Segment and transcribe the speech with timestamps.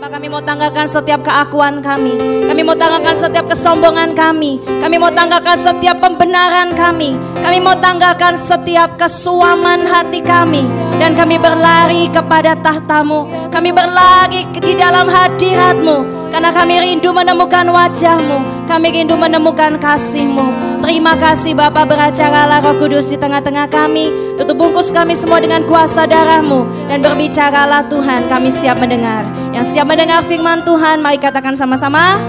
[0.00, 2.16] Bapak kami mau tanggalkan setiap keakuan kami.
[2.48, 4.56] Kami mau tanggalkan setiap kesombongan kami.
[4.80, 7.20] Kami mau tanggalkan setiap pembenaran kami.
[7.44, 10.89] Kami mau tanggalkan setiap kesuaman hati kami.
[11.00, 13.24] Dan kami berlari kepada tahtamu.
[13.48, 16.28] Kami berlari di dalam hadiratmu.
[16.28, 18.68] Karena kami rindu menemukan wajahmu.
[18.68, 20.78] Kami rindu menemukan kasihmu.
[20.84, 24.36] Terima kasih Bapak beracaralah roh kudus di tengah-tengah kami.
[24.36, 26.68] Tutup bungkus kami semua dengan kuasa darahmu.
[26.86, 29.24] Dan berbicaralah Tuhan kami siap mendengar.
[29.56, 32.20] Yang siap mendengar firman Tuhan mari katakan sama-sama.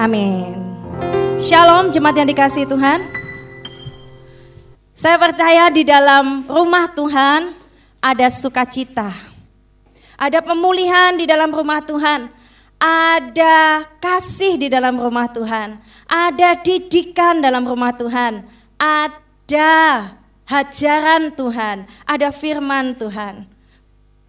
[0.00, 0.58] Amin.
[1.38, 3.13] Shalom jemaat yang dikasih Tuhan.
[4.94, 7.50] Saya percaya di dalam rumah Tuhan
[7.98, 9.10] ada sukacita.
[10.14, 12.30] Ada pemulihan di dalam rumah Tuhan.
[12.78, 15.82] Ada kasih di dalam rumah Tuhan.
[16.06, 18.46] Ada didikan dalam rumah Tuhan.
[18.78, 19.74] Ada
[20.46, 21.90] hajaran Tuhan.
[22.06, 23.50] Ada firman Tuhan.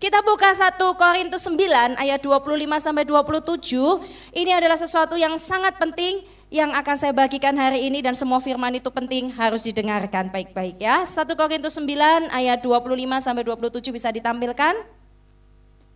[0.01, 2.41] Kita buka 1 Korintus 9 ayat 25
[2.81, 4.33] sampai 27.
[4.33, 8.71] Ini adalah sesuatu yang sangat penting yang akan saya bagikan hari ini dan semua firman
[8.79, 11.03] itu penting harus didengarkan baik-baik ya.
[11.03, 14.73] 1 Korintus 9 ayat 25 sampai 27 bisa ditampilkan.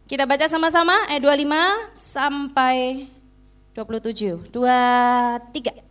[0.10, 3.08] Kita baca sama-sama ayat 25 sampai
[3.72, 4.52] 27.
[4.52, 4.60] 2
[5.56, 5.90] 3.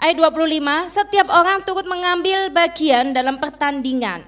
[0.00, 4.24] Ayat 25, setiap orang turut mengambil bagian dalam pertandingan.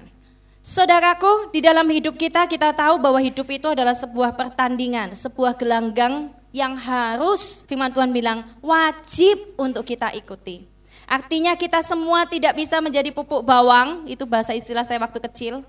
[0.61, 6.29] Saudaraku, di dalam hidup kita kita tahu bahwa hidup itu adalah sebuah pertandingan, sebuah gelanggang
[6.53, 10.69] yang harus firman Tuhan bilang wajib untuk kita ikuti.
[11.09, 15.65] Artinya kita semua tidak bisa menjadi pupuk bawang, itu bahasa istilah saya waktu kecil.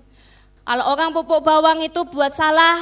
[0.63, 2.79] Kalau orang pupuk bawang itu buat salah,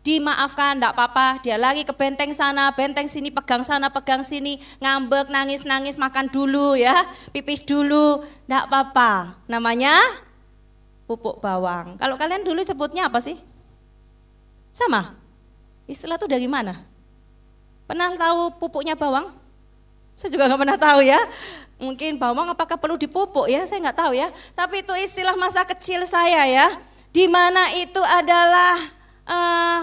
[0.00, 1.44] dimaafkan, enggak apa-apa.
[1.44, 6.74] Dia lari ke benteng sana, benteng sini, pegang sana, pegang sini, ngambek, nangis-nangis, makan dulu
[6.78, 7.04] ya,
[7.34, 9.36] pipis dulu, enggak apa-apa.
[9.44, 10.00] Namanya
[11.04, 11.98] pupuk bawang.
[12.00, 13.36] Kalau kalian dulu sebutnya apa sih?
[14.72, 15.18] Sama?
[15.90, 16.89] Istilah itu dari mana?
[17.90, 19.34] Pernah tahu pupuknya bawang?
[20.14, 21.18] Saya juga nggak pernah tahu ya.
[21.82, 23.66] Mungkin bawang apakah perlu dipupuk ya?
[23.66, 24.30] Saya nggak tahu ya.
[24.54, 26.78] Tapi itu istilah masa kecil saya ya
[27.10, 28.78] di mana itu adalah
[29.26, 29.82] uh,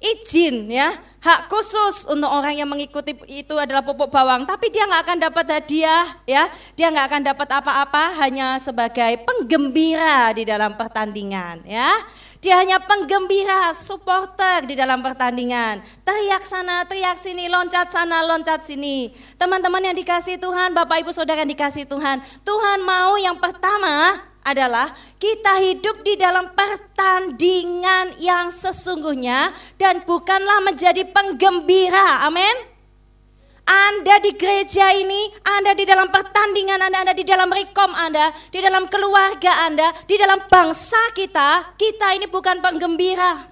[0.00, 5.02] izin ya hak khusus untuk orang yang mengikuti itu adalah pupuk bawang tapi dia nggak
[5.06, 11.62] akan dapat hadiah ya dia nggak akan dapat apa-apa hanya sebagai penggembira di dalam pertandingan
[11.62, 11.92] ya
[12.42, 19.14] dia hanya penggembira supporter di dalam pertandingan teriak sana teriak sini loncat sana loncat sini
[19.38, 24.90] teman-teman yang dikasih Tuhan Bapak Ibu Saudara yang dikasih Tuhan Tuhan mau yang pertama adalah
[25.22, 32.26] kita hidup di dalam pertandingan yang sesungguhnya dan bukanlah menjadi penggembira.
[32.26, 32.71] Amin.
[33.62, 38.58] Anda di gereja ini, Anda di dalam pertandingan Anda, Anda di dalam rekom Anda, di
[38.58, 43.46] dalam keluarga Anda, di dalam bangsa kita, kita ini bukan penggembira.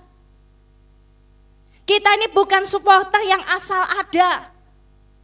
[1.86, 4.50] Kita ini bukan supporter yang asal ada.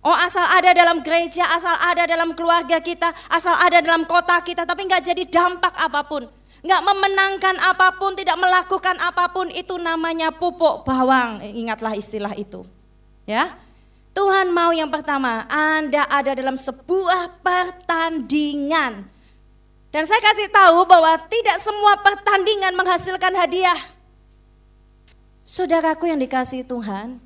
[0.07, 4.63] Oh asal ada dalam gereja, asal ada dalam keluarga kita, asal ada dalam kota kita,
[4.63, 6.31] tapi nggak jadi dampak apa pun.
[6.63, 11.43] Nggak memenangkan apa pun, tidak melakukan apa pun, itu namanya pupuk bawang.
[11.43, 12.63] Ingatlah istilah itu.
[13.27, 13.59] Ya,
[14.16, 19.04] Tuhan mau yang pertama, Anda ada dalam sebuah pertandingan.
[19.93, 23.76] Dan saya kasih tahu bahwa tidak semua pertandingan menghasilkan hadiah.
[25.44, 27.21] Saudaraku yang dikasih Tuhan,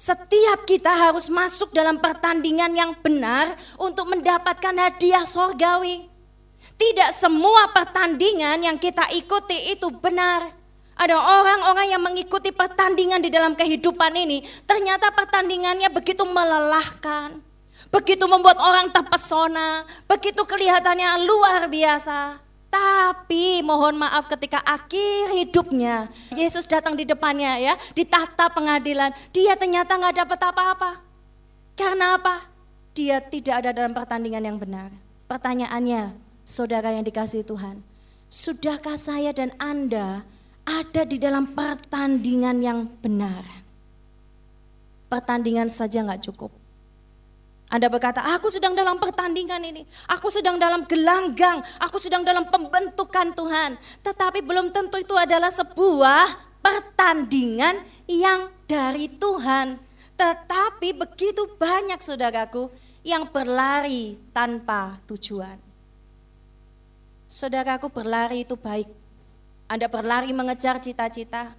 [0.00, 6.08] setiap kita harus masuk dalam pertandingan yang benar untuk mendapatkan hadiah sorgawi.
[6.80, 10.59] Tidak semua pertandingan yang kita ikuti itu benar.
[11.00, 17.40] Ada orang-orang yang mengikuti pertandingan di dalam kehidupan ini, ternyata pertandingannya begitu melelahkan,
[17.88, 22.36] begitu membuat orang terpesona, begitu kelihatannya luar biasa.
[22.68, 29.58] Tapi mohon maaf ketika akhir hidupnya Yesus datang di depannya ya di tahta pengadilan dia
[29.58, 30.90] ternyata nggak dapat apa-apa.
[31.74, 32.46] Karena apa?
[32.94, 34.92] Dia tidak ada dalam pertandingan yang benar.
[35.26, 36.14] Pertanyaannya,
[36.46, 37.82] saudara yang dikasih Tuhan,
[38.30, 40.22] sudahkah saya dan Anda
[40.64, 43.42] ada di dalam pertandingan yang benar?
[45.10, 46.52] Pertandingan saja nggak cukup.
[47.70, 53.30] Anda berkata, aku sedang dalam pertandingan ini, aku sedang dalam gelanggang, aku sedang dalam pembentukan
[53.30, 53.78] Tuhan.
[54.02, 57.78] Tetapi belum tentu itu adalah sebuah pertandingan
[58.10, 59.78] yang dari Tuhan.
[60.18, 62.74] Tetapi begitu banyak saudaraku
[63.06, 65.56] yang berlari tanpa tujuan.
[67.30, 68.90] Saudaraku berlari itu baik.
[69.70, 71.54] Anda berlari mengejar cita-cita,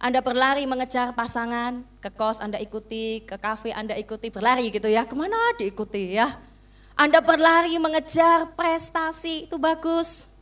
[0.00, 5.04] anda berlari mengejar pasangan, ke kos Anda ikuti, ke kafe Anda ikuti, berlari gitu ya,
[5.04, 6.38] ke mana diikuti ya.
[6.96, 10.32] Anda berlari mengejar prestasi, itu bagus.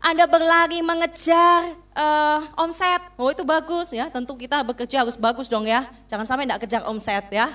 [0.00, 5.68] Anda berlari mengejar uh, omset, oh itu bagus ya, tentu kita bekerja harus bagus dong
[5.68, 7.52] ya, jangan sampai tidak kejar omset ya.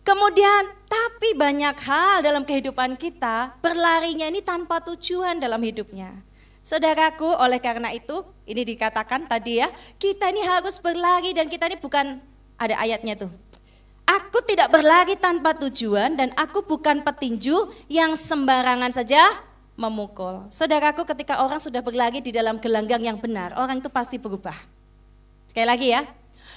[0.00, 6.25] Kemudian, tapi banyak hal dalam kehidupan kita berlarinya ini tanpa tujuan dalam hidupnya.
[6.66, 9.70] Saudaraku, oleh karena itu, ini dikatakan tadi ya,
[10.02, 12.18] kita ini harus berlari dan kita ini bukan,
[12.58, 13.30] ada ayatnya tuh.
[14.02, 19.22] Aku tidak berlari tanpa tujuan dan aku bukan petinju yang sembarangan saja
[19.78, 20.42] memukul.
[20.50, 24.58] Saudaraku ketika orang sudah berlari di dalam gelanggang yang benar, orang itu pasti berubah.
[25.46, 26.02] Sekali lagi ya,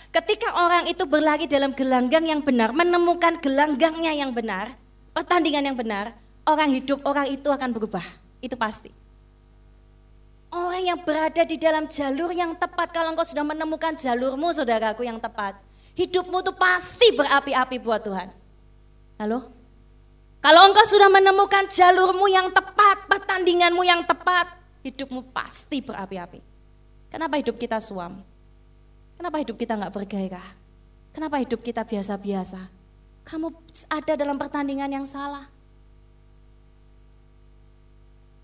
[0.10, 4.74] ketika orang itu berlari dalam gelanggang yang benar, menemukan gelanggangnya yang benar,
[5.14, 6.18] pertandingan yang benar,
[6.50, 8.06] orang hidup orang itu akan berubah.
[8.42, 8.90] Itu pasti.
[10.50, 15.22] Orang yang berada di dalam jalur yang tepat, kalau engkau sudah menemukan jalurmu saudaraku yang
[15.22, 15.54] tepat,
[15.94, 18.34] hidupmu itu pasti berapi-api buat Tuhan.
[19.22, 19.54] Halo?
[20.42, 24.50] Kalau engkau sudah menemukan jalurmu yang tepat, pertandinganmu yang tepat,
[24.82, 26.42] hidupmu pasti berapi-api.
[27.14, 28.26] Kenapa hidup kita suam?
[29.20, 30.48] Kenapa hidup kita nggak bergairah?
[31.14, 32.72] Kenapa hidup kita biasa-biasa?
[33.28, 33.54] Kamu
[33.92, 35.46] ada dalam pertandingan yang salah.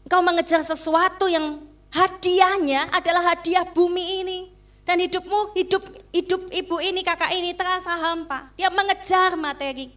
[0.05, 1.65] Engkau mengejar sesuatu yang
[1.95, 4.39] hadiahnya adalah hadiah bumi ini.
[4.85, 5.81] Dan hidupmu, hidup
[6.13, 8.53] hidup ibu ini, kakak ini terasa hampa.
[8.53, 9.89] Dia mengejar materi.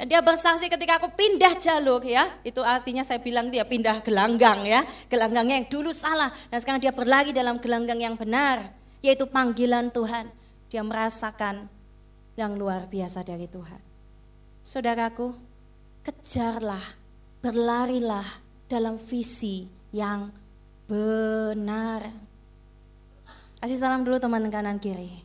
[0.00, 4.64] Dan dia bersaksi ketika aku pindah jalur ya, itu artinya saya bilang dia pindah gelanggang
[4.64, 8.72] ya, gelanggangnya yang dulu salah dan sekarang dia berlari dalam gelanggang yang benar,
[9.04, 10.32] yaitu panggilan Tuhan.
[10.72, 11.68] Dia merasakan
[12.34, 13.78] yang luar biasa dari Tuhan.
[14.64, 15.36] Saudaraku,
[16.02, 16.96] kejarlah,
[17.44, 18.26] berlarilah
[18.66, 20.32] dalam visi yang
[20.92, 22.12] benar.
[23.64, 25.24] Kasih salam dulu teman kanan kiri.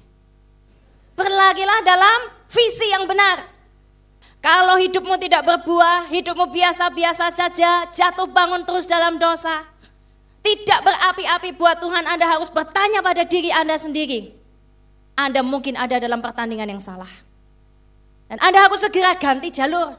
[1.19, 3.43] Berlarilah dalam visi yang benar.
[4.39, 9.65] Kalau hidupmu tidak berbuah, hidupmu biasa-biasa saja, jatuh bangun terus dalam dosa.
[10.45, 14.31] Tidak berapi-api buat Tuhan, Anda harus bertanya pada diri Anda sendiri.
[15.17, 17.09] Anda mungkin ada dalam pertandingan yang salah.
[18.31, 19.97] Dan Anda harus segera ganti jalur,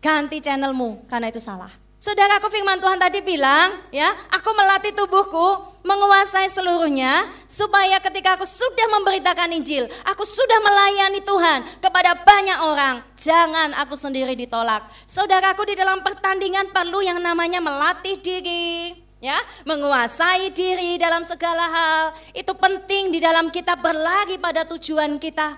[0.00, 1.83] ganti channelmu karena itu salah.
[2.04, 8.92] Saudaraku firman Tuhan tadi bilang, ya, aku melatih tubuhku menguasai seluruhnya supaya ketika aku sudah
[8.92, 14.84] memberitakan Injil, aku sudah melayani Tuhan kepada banyak orang, jangan aku sendiri ditolak.
[15.08, 22.04] Saudaraku di dalam pertandingan perlu yang namanya melatih diri, ya, menguasai diri dalam segala hal.
[22.36, 25.56] Itu penting di dalam kita berlari pada tujuan kita.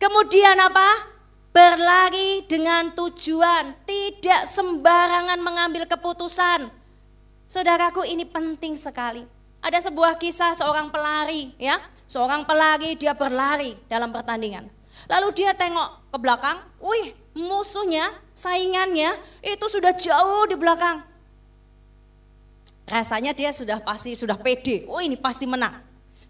[0.00, 1.17] Kemudian apa?
[1.58, 6.70] Berlari dengan tujuan, tidak sembarangan mengambil keputusan.
[7.50, 9.26] Saudaraku ini penting sekali.
[9.58, 14.70] Ada sebuah kisah seorang pelari ya, seorang pelari dia berlari dalam pertandingan.
[15.10, 21.02] Lalu dia tengok ke belakang, wih musuhnya, saingannya itu sudah jauh di belakang.
[22.86, 25.74] Rasanya dia sudah pasti sudah pede, oh ini pasti menang.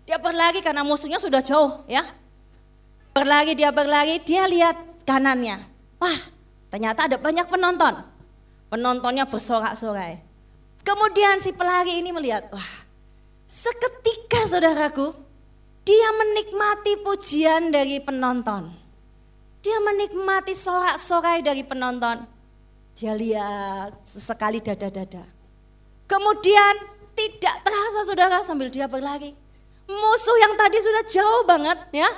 [0.09, 2.01] Dia berlari karena musuhnya sudah jauh ya.
[3.13, 5.65] Berlari dia berlari, dia lihat kanannya.
[5.97, 6.21] Wah,
[6.69, 8.05] ternyata ada banyak penonton.
[8.69, 10.21] Penontonnya bersorak-sorai.
[10.85, 12.73] Kemudian si pelari ini melihat, wah,
[13.49, 15.17] seketika saudaraku,
[15.89, 18.69] dia menikmati pujian dari penonton.
[19.65, 22.29] Dia menikmati sorak-sorai dari penonton.
[22.93, 25.25] Dia lihat sesekali dada-dada.
[26.05, 26.75] Kemudian
[27.17, 29.33] tidak terasa saudara sambil dia berlari.
[29.89, 32.09] Musuh yang tadi sudah jauh banget ya,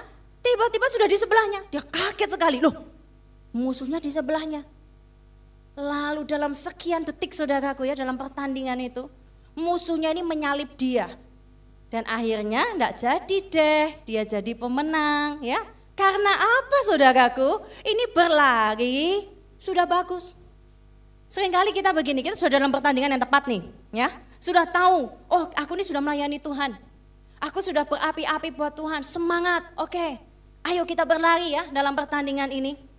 [0.41, 1.61] Tiba-tiba sudah di sebelahnya.
[1.69, 2.59] Dia kaget sekali.
[2.65, 2.73] Loh,
[3.51, 4.67] musuhnya di sebelahnya.
[5.79, 9.07] Lalu dalam sekian detik saudaraku ya dalam pertandingan itu.
[9.55, 11.11] Musuhnya ini menyalip dia.
[11.91, 13.89] Dan akhirnya enggak jadi deh.
[14.07, 15.63] Dia jadi pemenang ya.
[15.99, 17.61] Karena apa saudaraku?
[17.85, 19.29] Ini berlari
[19.61, 20.33] sudah bagus.
[21.31, 23.63] Seringkali kita begini, kita sudah dalam pertandingan yang tepat nih,
[23.95, 24.11] ya.
[24.43, 26.75] Sudah tahu, oh aku ini sudah melayani Tuhan.
[27.39, 30.19] Aku sudah berapi-api buat Tuhan, semangat, oke.
[30.67, 32.90] Ayo kita berlari ya dalam pertandingan ini.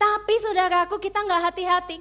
[0.00, 2.00] Tapi saudaraku kita nggak hati-hati.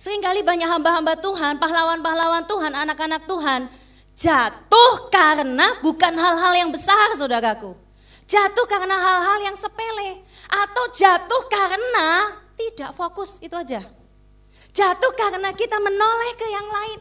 [0.00, 3.68] Seringkali banyak hamba-hamba Tuhan, pahlawan-pahlawan Tuhan, anak-anak Tuhan
[4.14, 7.74] jatuh karena bukan hal-hal yang besar saudaraku.
[8.24, 13.84] Jatuh karena hal-hal yang sepele atau jatuh karena tidak fokus itu aja.
[14.74, 17.00] Jatuh karena kita menoleh ke yang lain.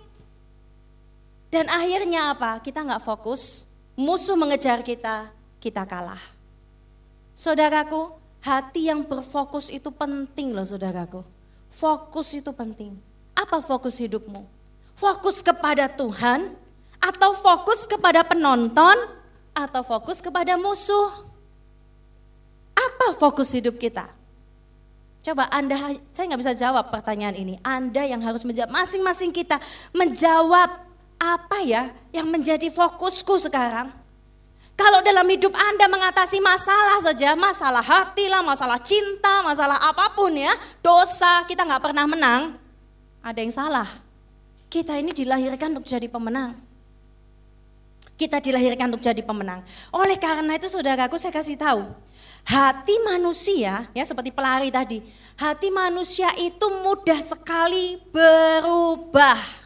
[1.54, 2.60] Dan akhirnya apa?
[2.60, 5.30] Kita nggak fokus, musuh mengejar kita,
[5.62, 6.22] kita kalah.
[7.38, 11.24] Saudaraku, hati yang berfokus itu penting loh saudaraku.
[11.72, 13.00] Fokus itu penting.
[13.34, 14.46] Apa fokus hidupmu?
[14.94, 16.54] Fokus kepada Tuhan
[17.00, 18.94] atau fokus kepada penonton
[19.56, 21.24] atau fokus kepada musuh?
[22.76, 24.12] Apa fokus hidup kita?
[25.24, 27.56] Coba Anda, saya nggak bisa jawab pertanyaan ini.
[27.64, 29.56] Anda yang harus menjawab, masing-masing kita
[29.96, 30.84] menjawab
[31.16, 34.03] apa ya yang menjadi fokusku sekarang.
[34.74, 40.34] Kalau dalam hidup Anda mengatasi masalah saja, masalah hati lah, masalah cinta, masalah apa pun
[40.34, 40.50] ya,
[40.82, 42.58] dosa, kita nggak pernah menang,
[43.22, 43.86] ada yang salah.
[44.74, 46.58] Kita ini dilahirkan untuk jadi pemenang.
[48.18, 49.62] Kita dilahirkan untuk jadi pemenang.
[49.94, 51.94] Oleh karena itu saudaraku saya kasih tahu,
[52.42, 55.06] hati manusia ya seperti pelari tadi,
[55.38, 59.63] hati manusia itu mudah sekali berubah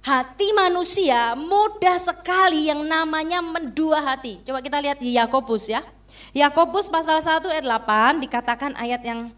[0.00, 4.40] hati manusia mudah sekali yang namanya mendua hati.
[4.44, 5.84] Coba kita lihat di Yakobus ya.
[6.32, 9.32] Yakobus pasal 1 ayat 8 dikatakan ayat yang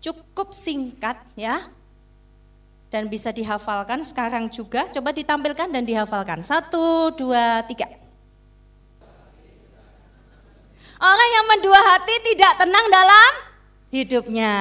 [0.00, 1.68] cukup singkat ya.
[2.88, 4.86] Dan bisa dihafalkan sekarang juga.
[4.86, 6.46] Coba ditampilkan dan dihafalkan.
[6.46, 7.90] Satu, dua, tiga.
[11.02, 13.30] Orang yang mendua hati tidak tenang dalam
[13.90, 14.54] hidupnya.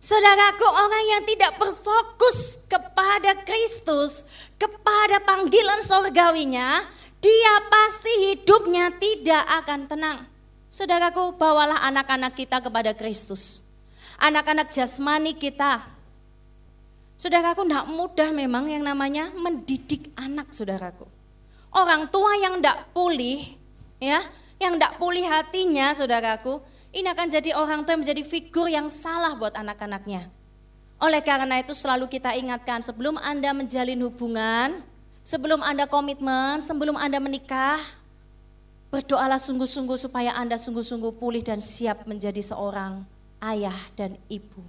[0.00, 4.24] Saudaraku, orang yang tidak berfokus kepada Kristus,
[4.56, 6.88] kepada panggilan sorgawinya,
[7.20, 10.18] dia pasti hidupnya tidak akan tenang.
[10.72, 13.60] Saudaraku, bawalah anak-anak kita kepada Kristus.
[14.16, 15.84] Anak-anak jasmani kita.
[17.20, 21.04] Saudaraku, tidak mudah memang yang namanya mendidik anak, saudaraku.
[21.76, 23.52] Orang tua yang tidak pulih,
[24.00, 24.24] ya,
[24.56, 29.38] yang tidak pulih hatinya, saudaraku, ini akan jadi orang tua yang menjadi figur yang salah
[29.38, 30.26] buat anak-anaknya.
[31.00, 34.84] Oleh karena itu selalu kita ingatkan sebelum Anda menjalin hubungan,
[35.24, 37.80] sebelum Anda komitmen, sebelum Anda menikah,
[38.90, 43.06] berdoalah sungguh-sungguh supaya Anda sungguh-sungguh pulih dan siap menjadi seorang
[43.38, 44.60] ayah dan ibu.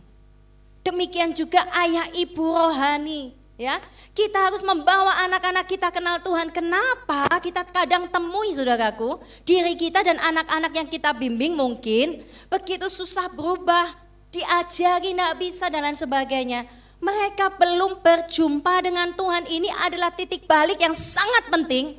[0.85, 3.77] Demikian juga ayah ibu rohani ya.
[4.17, 6.49] Kita harus membawa anak-anak kita kenal Tuhan.
[6.49, 7.29] Kenapa?
[7.37, 13.93] Kita kadang temui saudaraku, diri kita dan anak-anak yang kita bimbing mungkin begitu susah berubah,
[14.33, 16.65] diajari tidak bisa dan lain sebagainya.
[17.01, 19.49] Mereka belum berjumpa dengan Tuhan.
[19.49, 21.97] Ini adalah titik balik yang sangat penting.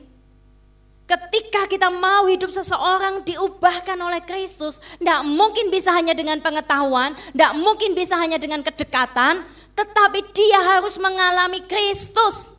[1.12, 7.52] Ketika kita mau hidup seseorang diubahkan oleh Kristus, tidak mungkin bisa hanya dengan pengetahuan, tidak
[7.61, 9.45] mungkin bisa hanya dengan kedekatan,
[9.76, 12.57] tetapi dia harus mengalami Kristus.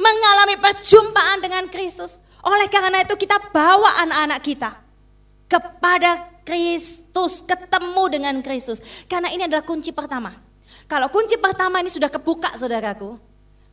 [0.00, 2.24] Mengalami perjumpaan dengan Kristus.
[2.40, 4.70] Oleh karena itu kita bawa anak-anak kita
[5.44, 8.80] kepada Kristus, ketemu dengan Kristus.
[9.04, 10.32] Karena ini adalah kunci pertama.
[10.88, 13.20] Kalau kunci pertama ini sudah kebuka saudaraku,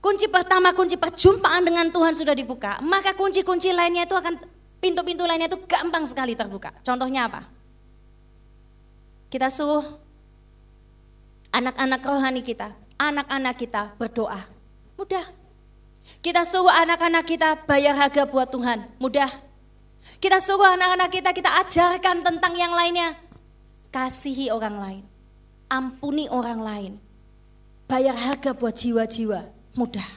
[0.01, 4.41] kunci pertama, kunci perjumpaan dengan Tuhan sudah dibuka, maka kunci-kunci lainnya itu akan,
[4.81, 6.74] pintu-pintu lainnya itu gampang sekali terbuka.
[6.81, 7.46] Contohnya apa?
[9.31, 9.86] Kita suruh
[11.53, 14.43] anak-anak rohani kita, anak-anak kita berdoa.
[14.98, 15.24] Mudah.
[16.20, 18.89] Kita suruh anak-anak kita bayar harga buat Tuhan.
[18.98, 19.29] Mudah.
[20.17, 23.15] Kita suruh anak-anak kita, kita ajarkan tentang yang lainnya.
[23.93, 25.03] Kasihi orang lain.
[25.72, 26.91] Ampuni orang lain.
[27.88, 29.50] Bayar harga buat jiwa-jiwa.
[29.72, 30.08] Mudah.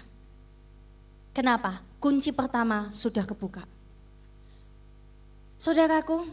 [1.34, 1.82] Kenapa?
[2.02, 3.66] Kunci pertama sudah kebuka.
[5.58, 6.28] Saudaraku,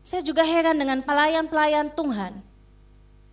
[0.00, 2.38] saya juga heran dengan pelayan-pelayan Tuhan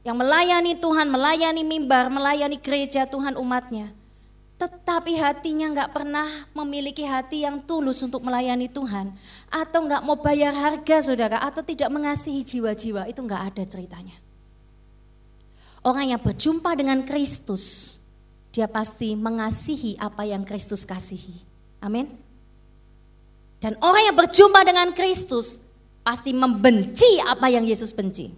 [0.04, 3.96] yang melayani Tuhan, melayani mimbar, melayani gereja Tuhan umatnya.
[4.60, 9.16] Tetapi hatinya nggak pernah memiliki hati yang tulus untuk melayani Tuhan.
[9.48, 14.20] Atau nggak mau bayar harga saudara, atau tidak mengasihi jiwa-jiwa, itu nggak ada ceritanya.
[15.84, 18.00] Orang yang berjumpa dengan Kristus,
[18.53, 21.41] dia pasti mengasihi apa yang Kristus kasihi.
[21.81, 22.05] Amin.
[23.57, 25.65] Dan orang yang berjumpa dengan Kristus
[26.05, 28.29] pasti membenci apa yang Yesus benci.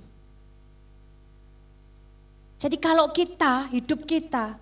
[2.55, 4.55] Jadi kalau kita, hidup kita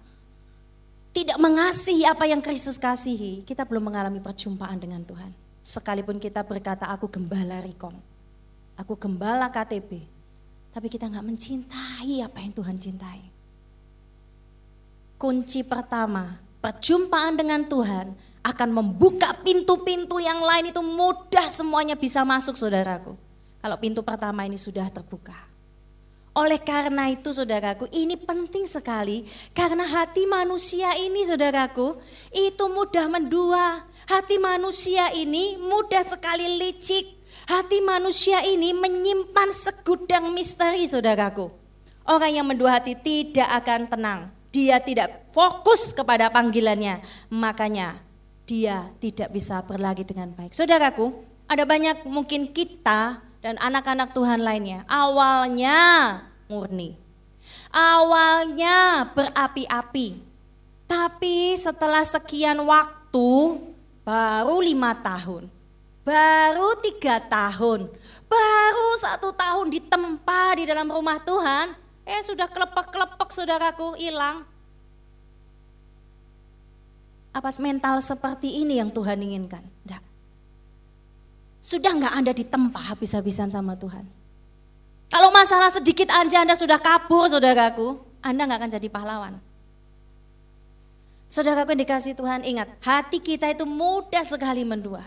[1.13, 5.29] tidak mengasihi apa yang Kristus kasihi, kita belum mengalami perjumpaan dengan Tuhan.
[5.61, 7.93] Sekalipun kita berkata, aku gembala Rikom,
[8.73, 10.01] aku gembala KTP,
[10.73, 13.32] tapi kita nggak mencintai apa yang Tuhan cintai.
[15.23, 18.11] Kunci pertama, perjumpaan dengan Tuhan
[18.43, 23.15] akan membuka pintu-pintu yang lain itu mudah semuanya bisa masuk saudaraku.
[23.63, 25.47] Kalau pintu pertama ini sudah terbuka.
[26.35, 29.23] Oleh karena itu saudaraku, ini penting sekali
[29.55, 32.03] karena hati manusia ini saudaraku,
[32.35, 33.87] itu mudah mendua.
[34.11, 37.07] Hati manusia ini mudah sekali licik.
[37.47, 41.47] Hati manusia ini menyimpan segudang misteri saudaraku.
[42.03, 44.32] Orang yang mendua hati tidak akan tenang.
[44.53, 47.01] Dia tidak fokus kepada panggilannya.
[47.33, 47.97] Makanya
[48.45, 50.53] dia tidak bisa berlagi dengan baik.
[50.53, 51.09] Saudaraku,
[51.49, 54.85] ada banyak mungkin kita dan anak-anak Tuhan lainnya.
[54.85, 55.81] Awalnya
[56.45, 56.93] murni.
[57.73, 60.21] Awalnya berapi-api.
[60.85, 63.57] Tapi setelah sekian waktu,
[64.05, 65.49] baru lima tahun.
[66.03, 67.87] baru tiga tahun,
[68.27, 71.71] baru satu tahun ditempa di dalam rumah Tuhan,
[72.03, 74.43] eh sudah kelepek-kelepek saudaraku hilang.
[77.33, 79.65] Apa mental seperti ini yang Tuhan inginkan?
[79.87, 80.03] Enggak.
[81.63, 84.05] Sudah nggak Anda ditempa habis-habisan sama Tuhan.
[85.09, 89.33] Kalau masalah sedikit aja Anda sudah kabur saudaraku, Anda nggak akan jadi pahlawan.
[91.25, 95.01] Saudaraku yang dikasih Tuhan ingat, hati kita itu mudah sekali mendua.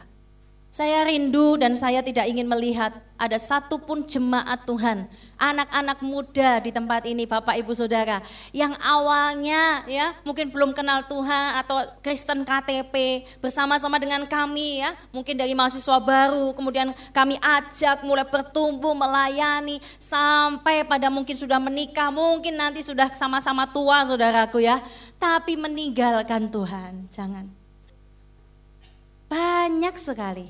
[0.67, 5.09] Saya rindu dan saya tidak ingin melihat ada satupun jemaat Tuhan,
[5.41, 8.21] anak-anak muda di tempat ini, Bapak Ibu Saudara,
[8.53, 15.39] yang awalnya ya mungkin belum kenal Tuhan atau Kristen KTP bersama-sama dengan kami ya, mungkin
[15.39, 22.59] dari mahasiswa baru, kemudian kami ajak mulai bertumbuh melayani sampai pada mungkin sudah menikah, mungkin
[22.59, 24.83] nanti sudah sama-sama tua Saudaraku ya,
[25.17, 27.66] tapi meninggalkan Tuhan, jangan.
[29.27, 30.47] Banyak sekali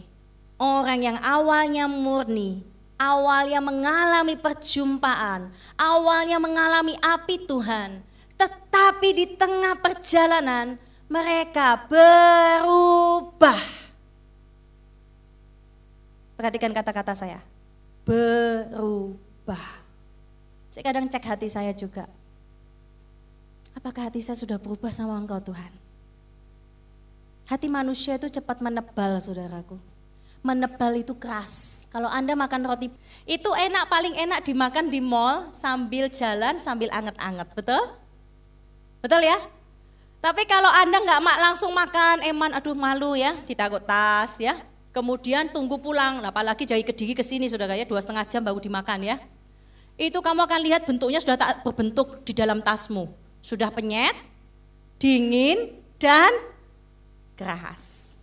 [0.60, 2.64] orang yang awalnya murni,
[3.00, 8.00] awalnya mengalami perjumpaan, awalnya mengalami api Tuhan,
[8.36, 10.76] tetapi di tengah perjalanan
[11.08, 13.60] mereka berubah.
[16.36, 17.40] Perhatikan kata-kata saya,
[18.04, 19.64] berubah.
[20.68, 22.04] Saya kadang cek hati saya juga.
[23.72, 25.85] Apakah hati saya sudah berubah sama engkau Tuhan?
[27.46, 29.78] Hati manusia itu cepat menebal saudaraku.
[30.42, 31.86] Menebal itu keras.
[31.94, 32.90] Kalau Anda makan roti,
[33.22, 37.82] itu enak paling enak dimakan di mall sambil jalan sambil anget-anget, betul?
[38.98, 39.38] Betul ya?
[40.18, 44.58] Tapi kalau Anda nggak langsung makan, eman aduh malu ya, ditakut tas ya.
[44.90, 49.06] Kemudian tunggu pulang, apalagi dari kediri ke sini saudara ya, dua setengah jam baru dimakan
[49.06, 49.16] ya.
[49.94, 53.06] Itu kamu akan lihat bentuknya sudah tak berbentuk di dalam tasmu.
[53.38, 54.18] Sudah penyet,
[54.98, 56.32] dingin, dan
[57.36, 58.16] keras.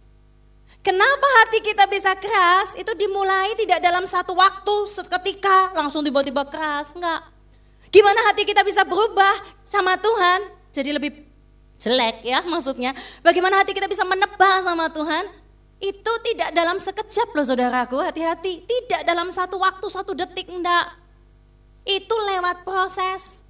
[0.84, 2.76] Kenapa hati kita bisa keras?
[2.76, 7.24] Itu dimulai tidak dalam satu waktu seketika langsung tiba-tiba keras, enggak.
[7.88, 9.32] Gimana hati kita bisa berubah
[9.64, 10.44] sama Tuhan
[10.74, 11.24] jadi lebih
[11.78, 12.92] jelek ya maksudnya.
[13.22, 15.30] Bagaimana hati kita bisa menebal sama Tuhan?
[15.84, 18.64] Itu tidak dalam sekejap loh saudaraku, hati-hati.
[18.64, 20.96] Tidak dalam satu waktu, satu detik, enggak.
[21.84, 23.44] Itu lewat proses.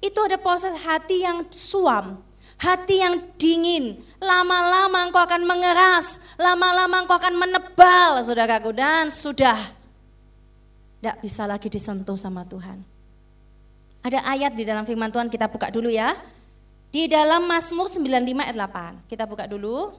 [0.00, 2.24] Itu ada proses hati yang suam,
[2.62, 3.98] hati yang dingin.
[4.22, 8.70] Lama-lama engkau akan mengeras, lama-lama engkau akan menebal, saudaraku.
[8.70, 9.58] Dan sudah
[11.02, 12.86] tidak bisa lagi disentuh sama Tuhan.
[14.06, 16.14] Ada ayat di dalam firman Tuhan, kita buka dulu ya.
[16.94, 19.98] Di dalam Mazmur 95 ayat 8, kita buka dulu.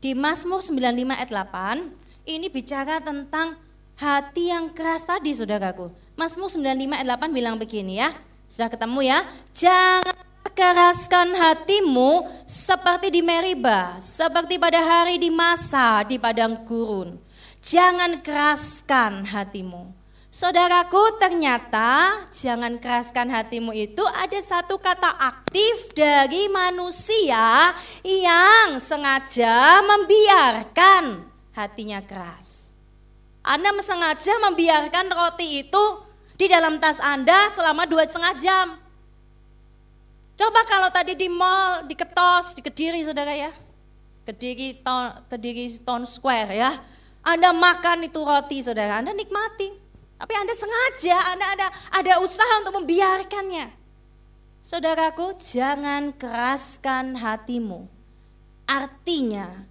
[0.00, 1.92] Di Mazmur 95 ayat 8,
[2.24, 3.60] ini bicara tentang
[3.96, 5.92] hati yang keras tadi saudaraku.
[6.16, 8.16] Mazmur 95 ayat 8 bilang begini ya.
[8.46, 9.18] Sudah ketemu ya?
[9.52, 10.16] Jangan
[10.56, 17.20] keraskan hatimu seperti di Meriba, seperti pada hari di masa di padang gurun.
[17.60, 19.92] Jangan keraskan hatimu.
[20.32, 27.72] Saudaraku, ternyata jangan keraskan hatimu itu ada satu kata aktif dari manusia
[28.04, 31.24] yang sengaja membiarkan
[31.56, 32.72] hatinya keras.
[33.44, 35.84] Anda sengaja membiarkan roti itu
[36.36, 38.85] di dalam tas Anda selama dua setengah jam.
[40.36, 43.48] Coba kalau tadi di mall, di Ketos, di Kediri saudara ya.
[44.28, 46.76] Kediri, town, Kediri Town Square ya.
[47.24, 49.72] Anda makan itu roti saudara, Anda nikmati.
[50.20, 53.72] Tapi Anda sengaja, Anda ada ada usaha untuk membiarkannya.
[54.60, 57.88] Saudaraku, jangan keraskan hatimu.
[58.66, 59.62] Artinya,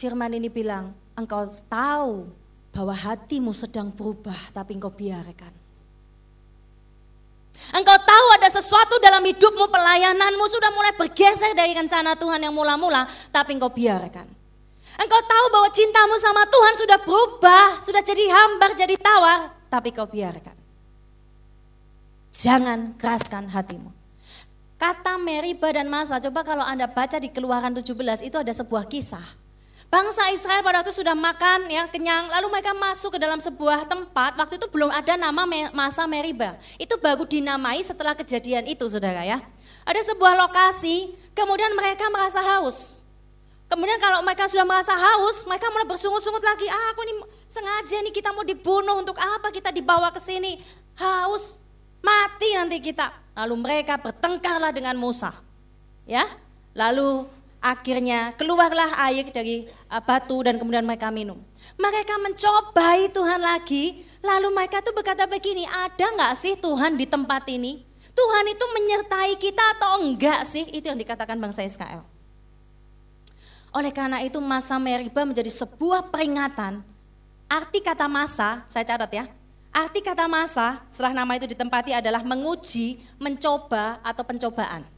[0.00, 2.32] firman ini bilang, engkau tahu
[2.72, 5.52] bahwa hatimu sedang berubah, tapi engkau biarkan.
[7.76, 13.10] Engkau tahu ada sesuatu dalam hidupmu, pelayananmu sudah mulai bergeser dari rencana Tuhan yang mula-mula,
[13.34, 14.22] tapi engkau biarkan.
[15.02, 20.06] Engkau tahu bahwa cintamu sama Tuhan sudah berubah, sudah jadi hambar, jadi tawar, tapi kau
[20.06, 20.54] biarkan.
[22.30, 23.90] Jangan keraskan hatimu.
[24.78, 29.26] Kata Meriba dan Masa, coba kalau Anda baca di Keluaran 17, itu ada sebuah kisah
[29.86, 34.34] Bangsa Israel pada waktu sudah makan ya kenyang, lalu mereka masuk ke dalam sebuah tempat.
[34.34, 36.58] Waktu itu belum ada nama masa Meriba.
[36.74, 39.38] Itu baru dinamai setelah kejadian itu, saudara ya.
[39.86, 43.06] Ada sebuah lokasi, kemudian mereka merasa haus.
[43.66, 46.66] Kemudian kalau mereka sudah merasa haus, mereka mulai bersungut-sungut lagi.
[46.66, 50.58] Ah, aku nih sengaja nih kita mau dibunuh untuk apa kita dibawa ke sini?
[50.98, 51.62] Haus,
[52.02, 53.10] mati nanti kita.
[53.38, 55.34] Lalu mereka bertengkarlah dengan Musa.
[56.06, 56.26] Ya,
[56.74, 57.26] lalu
[57.66, 61.42] Akhirnya keluarlah air dari uh, batu dan kemudian mereka minum.
[61.74, 67.42] Mereka mencobai Tuhan lagi, lalu mereka tuh berkata begini, ada nggak sih Tuhan di tempat
[67.50, 67.82] ini?
[68.14, 70.62] Tuhan itu menyertai kita atau enggak sih?
[70.70, 72.06] Itu yang dikatakan bangsa Israel.
[73.74, 76.86] Oleh karena itu masa Meriba menjadi sebuah peringatan.
[77.50, 79.24] Arti kata masa, saya catat ya.
[79.74, 84.95] Arti kata masa setelah nama itu ditempati adalah menguji, mencoba atau pencobaan.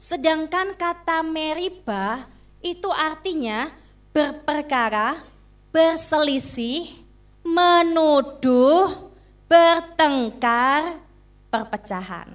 [0.00, 2.24] Sedangkan kata Meriba
[2.64, 3.68] itu artinya
[4.16, 5.20] berperkara,
[5.68, 6.88] berselisih,
[7.44, 9.12] menuduh,
[9.44, 11.04] bertengkar,
[11.52, 12.32] perpecahan.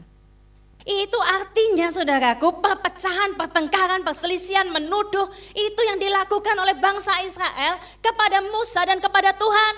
[0.86, 5.26] Itu artinya saudaraku perpecahan, pertengkaran, perselisihan, menuduh
[5.58, 9.74] itu yang dilakukan oleh bangsa Israel kepada Musa dan kepada Tuhan.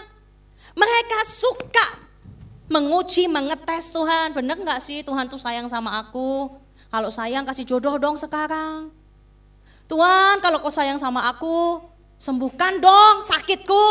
[0.76, 1.88] Mereka suka
[2.68, 4.36] menguji, mengetes Tuhan.
[4.36, 6.67] Benar nggak sih Tuhan tuh sayang sama aku?
[6.88, 8.92] Kalau sayang kasih jodoh dong sekarang.
[9.88, 11.80] Tuhan kalau kau sayang sama aku,
[12.20, 13.88] sembuhkan dong sakitku.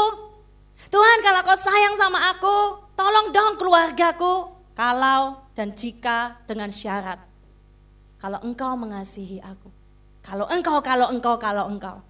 [0.93, 2.57] Tuhan kalau kau sayang sama aku,
[2.97, 4.53] tolong dong keluargaku.
[4.77, 7.17] Kalau dan jika dengan syarat.
[8.21, 9.73] Kalau engkau mengasihi aku.
[10.21, 12.05] Kalau engkau, kalau engkau, kalau engkau.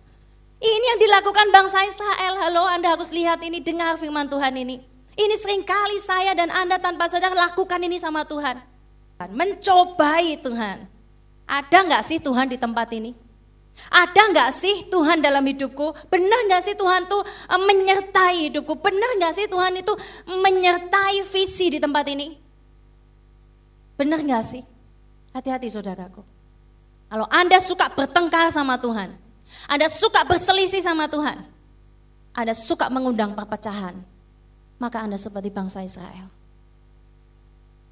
[0.59, 2.43] Ini yang dilakukan bangsa Israel.
[2.43, 4.83] Halo Anda harus lihat ini, dengar firman Tuhan ini.
[5.17, 8.76] Ini sering kali saya dan Anda tanpa sadar lakukan ini sama Tuhan.
[9.25, 10.85] Mencobai Tuhan.
[11.49, 13.17] Ada nggak sih Tuhan di tempat ini?
[13.93, 15.93] Ada nggak sih Tuhan dalam hidupku?
[16.09, 18.77] Benar nggak sih Tuhan tuh eh, menyertai hidupku?
[18.81, 19.93] Benar nggak sih Tuhan itu
[20.29, 22.37] menyertai visi di tempat ini?
[23.97, 24.63] Benar nggak sih?
[25.33, 26.25] Hati-hati saudaraku.
[27.07, 29.15] Kalau Anda suka bertengkar sama Tuhan,
[29.71, 31.47] Anda suka berselisih sama Tuhan,
[32.35, 33.95] Anda suka mengundang perpecahan,
[34.77, 36.36] maka Anda seperti bangsa Israel.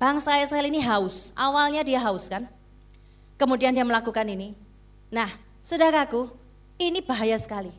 [0.05, 2.45] Bangsa Israel ini haus, awalnya dia haus kan?
[3.41, 4.53] Kemudian dia melakukan ini.
[5.09, 5.33] Nah,
[5.65, 6.29] saudaraku,
[6.77, 7.73] ini bahaya sekali.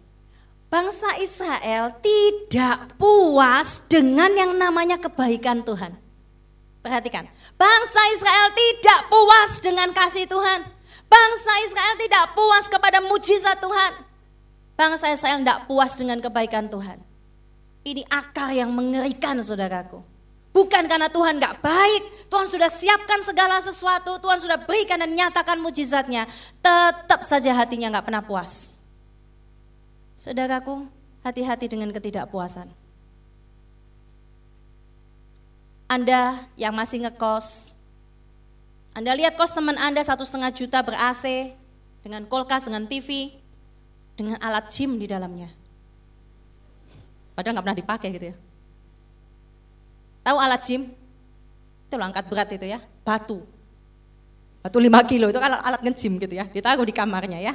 [0.65, 5.93] Bangsa Israel tidak puas dengan yang namanya kebaikan Tuhan.
[6.81, 7.29] Perhatikan,
[7.61, 10.65] bangsa Israel tidak puas dengan kasih Tuhan.
[11.05, 14.01] Bangsa Israel tidak puas kepada mujizat Tuhan.
[14.73, 16.97] Bangsa Israel tidak puas dengan kebaikan Tuhan.
[17.85, 20.14] Ini akar yang mengerikan saudaraku.
[20.55, 25.59] Bukan karena Tuhan gak baik, Tuhan sudah siapkan segala sesuatu, Tuhan sudah berikan dan nyatakan
[25.59, 26.23] mujizatnya.
[26.63, 28.79] Tetap saja hatinya gak pernah puas.
[30.15, 30.87] Saudaraku,
[31.27, 32.71] hati-hati dengan ketidakpuasan.
[35.91, 37.75] Anda yang masih ngekos,
[38.95, 41.51] Anda lihat kos teman Anda satu setengah juta ber AC,
[41.99, 43.35] dengan kulkas, dengan TV,
[44.15, 45.51] dengan alat gym di dalamnya.
[47.35, 48.35] Padahal nggak pernah dipakai gitu ya.
[50.25, 50.89] Tahu alat gym?
[51.85, 53.45] Itu angkat berat itu ya, batu.
[54.65, 57.53] Batu 5 kilo itu alat, alat nge-gym gitu ya, ditaruh di kamarnya ya.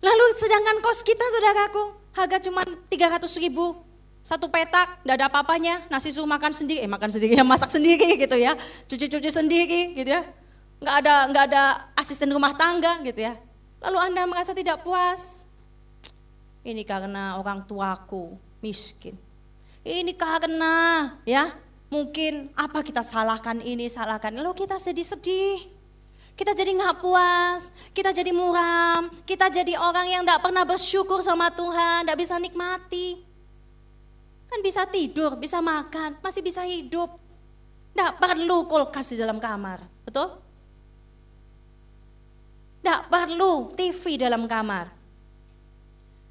[0.00, 1.82] Lalu sedangkan kos kita saudaraku,
[2.16, 3.76] harga cuma 300 ribu,
[4.24, 8.16] satu petak, tidak ada apa-apanya, nasi suruh makan sendiri, eh makan sendiri, ya masak sendiri
[8.16, 8.56] gitu ya,
[8.88, 10.24] cuci-cuci sendiri gitu ya,
[10.80, 11.62] nggak ada nggak ada
[11.98, 13.36] asisten rumah tangga gitu ya.
[13.84, 15.44] Lalu anda merasa tidak puas,
[16.64, 19.18] ini karena orang tuaku miskin,
[19.86, 20.74] ini karena
[21.22, 21.54] ya
[21.88, 25.68] mungkin apa kita salahkan ini salahkan, lalu kita sedih-sedih,
[26.38, 31.50] kita jadi nggak puas, kita jadi muram, kita jadi orang yang tidak pernah bersyukur sama
[31.50, 33.26] Tuhan, tidak bisa nikmati.
[34.48, 37.20] Kan bisa tidur, bisa makan, masih bisa hidup.
[37.92, 40.38] Tidak perlu kulkas di dalam kamar, betul?
[42.80, 44.94] Tidak perlu TV dalam kamar.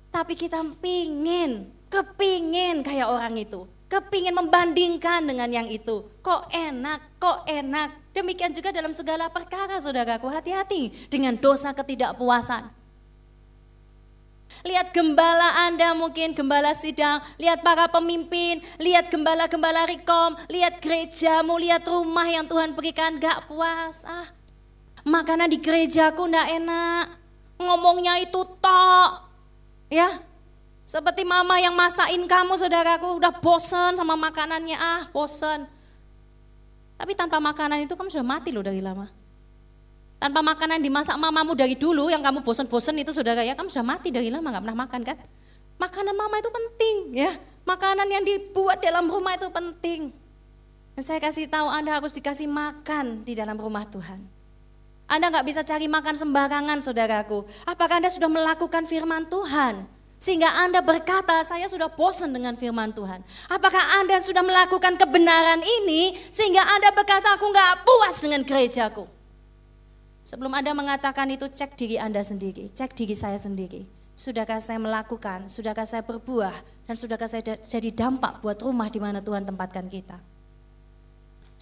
[0.10, 3.68] Tapi kita pingin, kepingin kayak orang itu.
[3.88, 6.04] Kepingin membandingkan dengan yang itu.
[6.20, 8.12] Kok enak, kok enak.
[8.12, 12.68] Demikian juga dalam segala perkara saudaraku, hati-hati dengan dosa ketidakpuasan.
[14.66, 21.86] Lihat gembala Anda mungkin, gembala sidang, lihat para pemimpin, lihat gembala-gembala rekom, lihat gerejamu, lihat
[21.88, 24.04] rumah yang Tuhan berikan, gak puas.
[24.08, 24.28] Ah,
[25.08, 27.06] makanan di gerejaku ndak enak,
[27.62, 29.12] ngomongnya itu tok.
[29.88, 30.20] Ya,
[30.88, 35.68] seperti mama yang masakin kamu saudaraku, udah bosen sama makanannya, ah bosen.
[36.96, 39.12] Tapi tanpa makanan itu kamu sudah mati loh dari lama.
[40.16, 44.16] Tanpa makanan dimasak mamamu dari dulu yang kamu bosan-bosan itu saudara ya, kamu sudah mati
[44.16, 45.18] dari lama nggak pernah makan kan?
[45.76, 47.36] Makanan mama itu penting ya,
[47.68, 50.16] makanan yang dibuat dalam rumah itu penting.
[50.96, 54.24] Dan saya kasih tahu Anda harus dikasih makan di dalam rumah Tuhan.
[55.12, 57.44] Anda nggak bisa cari makan sembarangan saudaraku.
[57.68, 59.97] Apakah Anda sudah melakukan firman Tuhan?
[60.18, 63.22] Sehingga Anda berkata, saya sudah bosan dengan firman Tuhan.
[63.54, 69.06] Apakah Anda sudah melakukan kebenaran ini sehingga Anda berkata, aku nggak puas dengan gerejaku.
[70.26, 73.86] Sebelum Anda mengatakan itu, cek diri Anda sendiri, cek diri saya sendiri.
[74.18, 76.52] Sudahkah saya melakukan, sudahkah saya berbuah,
[76.90, 80.18] dan sudahkah saya jadi dampak buat rumah di mana Tuhan tempatkan kita.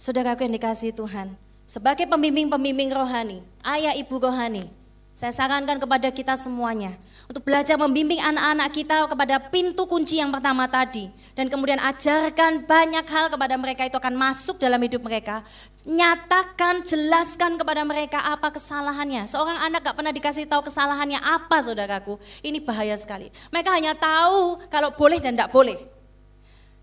[0.00, 1.36] Saudaraku yang dikasih Tuhan,
[1.68, 4.72] sebagai pembimbing-pembimbing rohani, ayah ibu rohani,
[5.16, 6.92] Saya sarankan kepada kita semuanya
[7.24, 13.08] untuk belajar membimbing anak-anak kita kepada pintu kunci yang pertama tadi dan kemudian ajarkan banyak
[13.08, 15.40] hal kepada mereka itu akan masuk dalam hidup mereka.
[15.88, 19.24] Nyatakan, jelaskan kepada mereka apa kesalahannya.
[19.24, 22.20] Seorang anak gak pernah dikasih tahu kesalahannya apa saudaraku.
[22.44, 23.32] Ini bahaya sekali.
[23.48, 25.80] Mereka hanya tahu kalau boleh dan tidak boleh.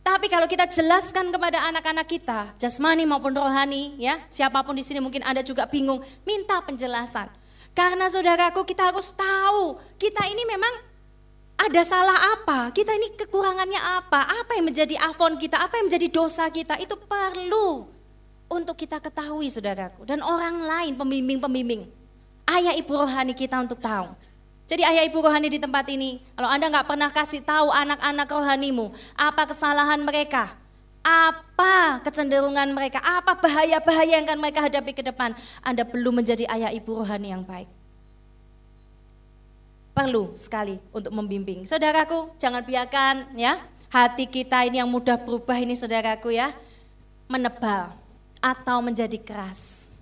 [0.01, 4.97] Tapi kalau kita jelaskan kepada anak-anak kita, jasmani maupun rohani, ya, siapa pun di sini
[4.97, 7.42] mungkin Anda juga bingung, minta penjelasan.
[7.73, 10.93] Karena saudaraku kita harus tahu kita ini memang
[11.57, 16.07] ada salah apa, kita ini kekurangannya apa, apa yang menjadi afon kita, apa yang menjadi
[16.09, 17.87] dosa kita, itu perlu
[18.51, 20.03] untuk kita ketahui saudaraku.
[20.03, 21.87] Dan orang lain, pembimbing-pembimbing,
[22.51, 24.11] ayah ibu rohani kita untuk tahu.
[24.63, 28.91] Jadi ayah ibu rohani di tempat ini, kalau Anda nggak pernah kasih tahu anak-anak rohanimu,
[29.15, 30.55] apa kesalahan mereka,
[31.03, 36.71] apa kecenderungan mereka, apa bahaya-bahaya yang akan mereka hadapi ke depan, Anda belum menjadi ayah
[36.71, 37.67] ibu rohani yang baik.
[39.93, 41.67] Perlu sekali untuk membimbing.
[41.69, 43.61] Saudaraku, jangan biarkan ya
[43.93, 46.49] hati kita ini yang mudah berubah ini saudaraku ya,
[47.29, 47.93] menebal
[48.41, 49.93] atau menjadi keras.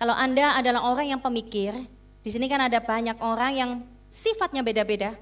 [0.00, 1.76] Kalau Anda adalah orang yang pemikir,
[2.24, 3.70] di sini kan ada banyak orang yang
[4.08, 5.14] sifatnya beda-beda.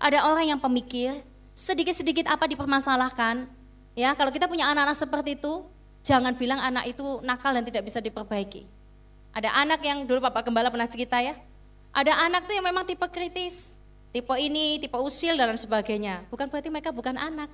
[0.00, 1.20] Ada orang yang pemikir,
[1.52, 3.50] sedikit-sedikit apa dipermasalahkan,
[3.92, 5.68] Ya, kalau kita punya anak-anak seperti itu,
[6.00, 8.64] jangan bilang anak itu nakal dan tidak bisa diperbaiki.
[9.32, 11.36] Ada anak yang dulu Bapak Gembala pernah cerita ya,
[11.92, 13.72] ada anak tuh yang memang tipe kritis,
[14.12, 16.24] tipe ini, tipe usil dan sebagainya.
[16.32, 17.52] Bukan berarti mereka bukan anak.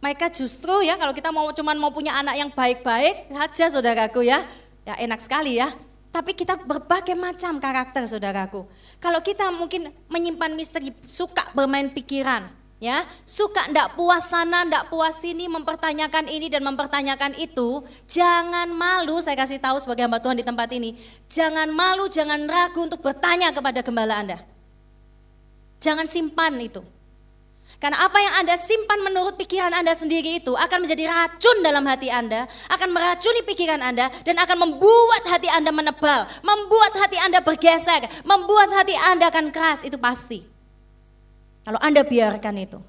[0.00, 4.42] Mereka justru ya kalau kita mau cuman mau punya anak yang baik-baik saja saudaraku ya,
[4.82, 5.70] ya enak sekali ya.
[6.10, 8.66] Tapi kita berbagai macam karakter saudaraku.
[8.98, 12.50] Kalau kita mungkin menyimpan misteri, suka bermain pikiran,
[12.80, 19.20] ya suka ndak puas sana ndak puas sini mempertanyakan ini dan mempertanyakan itu jangan malu
[19.20, 20.96] saya kasih tahu sebagai hamba Tuhan di tempat ini
[21.28, 24.40] jangan malu jangan ragu untuk bertanya kepada gembala Anda
[25.76, 26.80] jangan simpan itu
[27.80, 32.12] karena apa yang Anda simpan menurut pikiran Anda sendiri itu akan menjadi racun dalam hati
[32.12, 38.04] Anda, akan meracuni pikiran Anda dan akan membuat hati Anda menebal, membuat hati Anda bergeser,
[38.28, 40.59] membuat hati Anda akan keras, itu pasti.
[41.64, 42.80] Kalau Anda biarkan itu.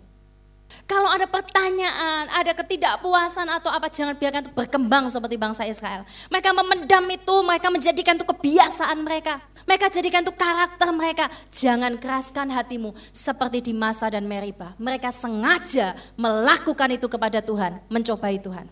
[0.87, 6.07] Kalau ada pertanyaan, ada ketidakpuasan atau apa, jangan biarkan itu berkembang seperti bangsa Israel.
[6.31, 9.39] Mereka memendam itu, mereka menjadikan itu kebiasaan mereka.
[9.67, 11.25] Mereka jadikan itu karakter mereka.
[11.53, 14.73] Jangan keraskan hatimu seperti di masa dan Meriba.
[14.81, 18.67] Mereka sengaja melakukan itu kepada Tuhan, mencobai Tuhan.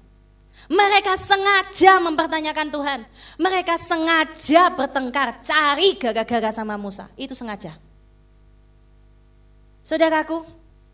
[0.67, 2.99] Mereka sengaja mempertanyakan Tuhan.
[3.39, 7.07] Mereka sengaja bertengkar, cari gara-gara sama Musa.
[7.15, 7.88] Itu sengaja.
[9.89, 10.45] Saudaraku,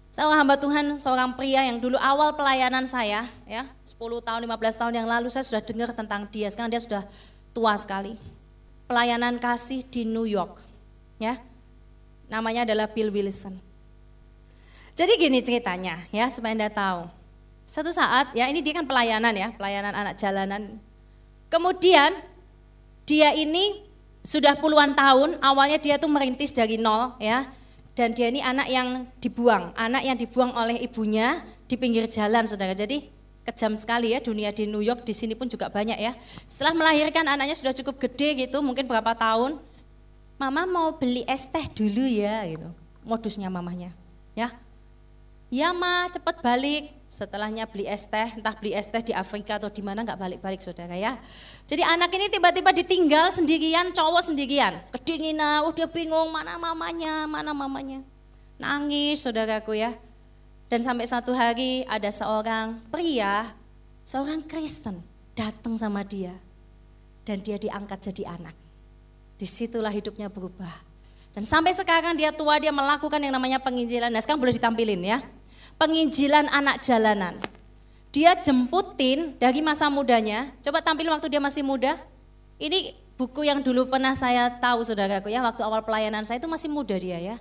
[0.07, 4.93] seorang hamba Tuhan, seorang pria yang dulu awal pelayanan saya, ya 10 tahun, 15 tahun
[4.95, 7.03] yang lalu saya sudah dengar tentang dia, sekarang dia sudah
[7.51, 8.15] tua sekali.
[8.87, 10.63] Pelayanan kasih di New York,
[11.19, 11.43] ya.
[12.31, 13.59] Namanya adalah Bill Wilson.
[14.95, 17.11] Jadi gini ceritanya, ya supaya Anda tahu.
[17.67, 20.79] Satu saat, ya ini dia kan pelayanan ya, pelayanan anak jalanan.
[21.51, 22.15] Kemudian
[23.03, 23.83] dia ini
[24.23, 27.43] sudah puluhan tahun, awalnya dia tuh merintis dari nol ya
[27.95, 32.75] dan dia ini anak yang dibuang, anak yang dibuang oleh ibunya di pinggir jalan, saudara.
[32.75, 33.07] Jadi
[33.47, 36.11] kejam sekali ya dunia di New York, di sini pun juga banyak ya.
[36.51, 39.63] Setelah melahirkan anaknya sudah cukup gede gitu, mungkin berapa tahun,
[40.35, 42.67] mama mau beli es teh dulu ya gitu,
[43.07, 43.95] modusnya mamanya,
[44.35, 44.51] ya.
[45.47, 49.71] Ya ma, cepet balik, setelahnya beli es teh, entah beli es teh di Afrika atau
[49.71, 51.15] di mana nggak balik-balik saudara ya.
[51.63, 57.55] Jadi anak ini tiba-tiba ditinggal sendirian, cowok sendirian, kedinginan, oh dia bingung mana mamanya, mana
[57.55, 58.03] mamanya.
[58.59, 59.95] Nangis saudaraku ya.
[60.67, 63.55] Dan sampai satu hari ada seorang pria,
[64.03, 64.99] seorang Kristen
[65.39, 66.35] datang sama dia.
[67.23, 68.53] Dan dia diangkat jadi anak.
[69.39, 70.83] Di situlah hidupnya berubah.
[71.31, 74.11] Dan sampai sekarang dia tua, dia melakukan yang namanya penginjilan.
[74.11, 75.19] Nah sekarang boleh ditampilin ya
[75.79, 77.35] penginjilan anak jalanan.
[78.15, 80.55] Dia jemputin dari masa mudanya.
[80.63, 81.99] Coba tampil waktu dia masih muda.
[82.55, 86.71] Ini buku yang dulu pernah saya tahu saudaraku ya, waktu awal pelayanan saya itu masih
[86.71, 87.35] muda dia ya.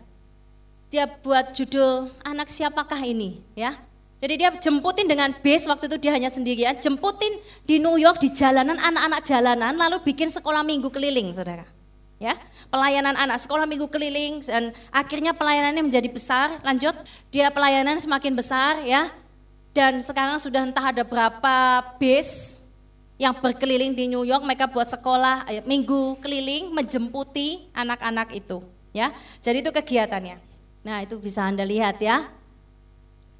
[0.90, 3.78] Dia buat judul anak siapakah ini ya.
[4.18, 8.32] Jadi dia jemputin dengan base waktu itu dia hanya sendirian, jemputin di New York di
[8.32, 11.73] jalanan anak-anak jalanan lalu bikin sekolah minggu keliling saudara.
[12.22, 12.38] Ya,
[12.70, 16.62] pelayanan anak sekolah minggu keliling dan akhirnya pelayanannya menjadi besar.
[16.62, 16.94] Lanjut,
[17.34, 19.10] dia pelayanan semakin besar ya.
[19.74, 22.62] Dan sekarang sudah entah ada berapa base
[23.18, 28.62] yang berkeliling di New York, mereka buat sekolah eh, minggu keliling menjemputi anak-anak itu,
[28.94, 29.10] ya.
[29.42, 30.38] Jadi itu kegiatannya.
[30.86, 32.30] Nah, itu bisa Anda lihat ya.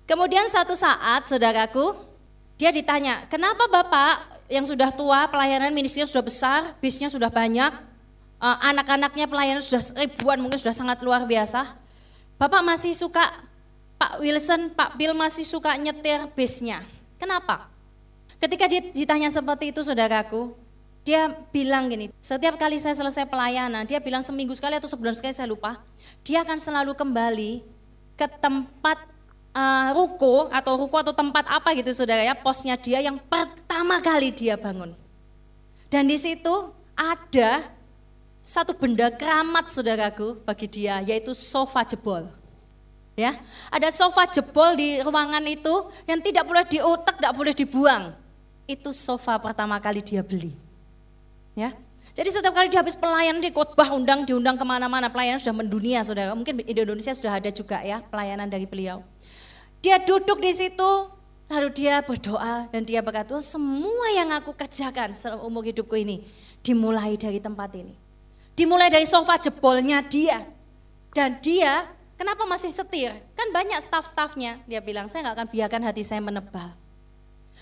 [0.05, 1.95] Kemudian satu saat, saudaraku,
[2.59, 7.73] dia ditanya, "Kenapa Bapak yang sudah tua, pelayanan ministerinya sudah besar, bisnya sudah banyak,
[8.45, 11.81] uh, anak-anaknya pelayan sudah ribuan mungkin sudah sangat luar biasa.
[12.37, 13.25] Bapak masih suka
[13.97, 16.85] Pak Wilson, Pak Bill masih suka nyetir bisnya.
[17.17, 17.73] Kenapa?
[18.37, 20.53] Ketika dia ditanya seperti itu saudaraku,
[21.07, 25.33] dia bilang gini, setiap kali saya selesai pelayanan, dia bilang seminggu sekali atau sebulan sekali
[25.33, 25.81] saya lupa,
[26.27, 27.65] dia akan selalu kembali
[28.19, 28.99] ke tempat
[29.57, 34.35] uh, ruko atau ruko atau tempat apa gitu saudara ya, posnya dia yang pertama kali
[34.35, 34.93] dia bangun.
[35.89, 37.74] Dan di situ ada
[38.45, 42.29] satu benda keramat saudaraku bagi dia, yaitu sofa jebol.
[43.17, 43.41] Ya,
[43.73, 45.73] ada sofa jebol di ruangan itu
[46.05, 48.13] yang tidak boleh diotak, tidak boleh dibuang.
[48.69, 50.53] Itu sofa pertama kali dia beli.
[51.57, 51.73] Ya,
[52.13, 56.05] jadi setiap kali dia habis pelayanan di khotbah undang diundang ke mana-mana pelayanan sudah mendunia
[56.05, 56.37] saudara.
[56.37, 59.01] Mungkin di Indonesia sudah ada juga ya pelayanan dari beliau.
[59.81, 60.91] Dia duduk di situ
[61.49, 66.23] lalu dia berdoa dan dia berkata semua yang aku kerjakan seumur hidupku ini
[66.61, 68.04] dimulai dari tempat ini.
[68.55, 70.47] Dimulai dari sofa jebolnya dia.
[71.15, 71.87] Dan dia
[72.19, 73.15] kenapa masih setir?
[73.39, 74.63] Kan banyak staff-staffnya.
[74.67, 76.75] Dia bilang saya nggak akan biarkan hati saya menebal.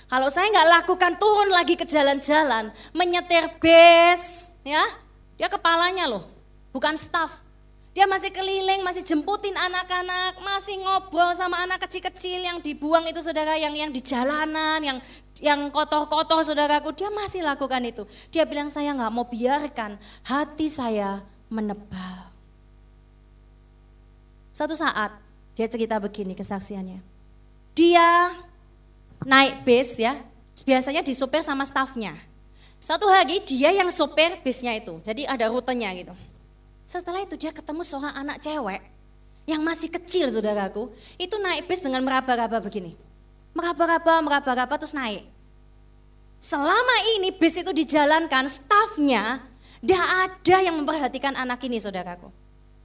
[0.09, 4.83] Kalau saya nggak lakukan turun lagi ke jalan-jalan, menyetir bus, ya,
[5.37, 6.25] dia kepalanya loh,
[6.73, 7.42] bukan staff.
[7.93, 13.53] Dia masih keliling, masih jemputin anak-anak, masih ngobrol sama anak kecil-kecil yang dibuang itu saudara,
[13.61, 14.99] yang yang di jalanan, yang
[15.45, 18.09] yang kotor-kotor saudaraku, dia masih lakukan itu.
[18.33, 21.21] Dia bilang saya nggak mau biarkan hati saya
[21.53, 22.33] menebal.
[24.57, 25.13] Suatu saat
[25.53, 27.05] dia cerita begini kesaksiannya.
[27.77, 28.33] Dia
[29.29, 30.17] naik bis ya,
[30.65, 32.17] biasanya disopir sama stafnya.
[32.81, 36.17] Satu hari dia yang sopir bisnya itu, jadi ada rutenya gitu.
[36.85, 38.83] Setelah itu dia ketemu seorang anak cewek
[39.49, 42.95] yang masih kecil saudaraku, itu naik bis dengan meraba-raba begini.
[43.53, 45.27] Meraba-raba, meraba-raba terus naik.
[46.43, 49.43] Selama ini bis itu dijalankan, stafnya
[49.83, 52.31] tidak ada yang memperhatikan anak ini saudaraku.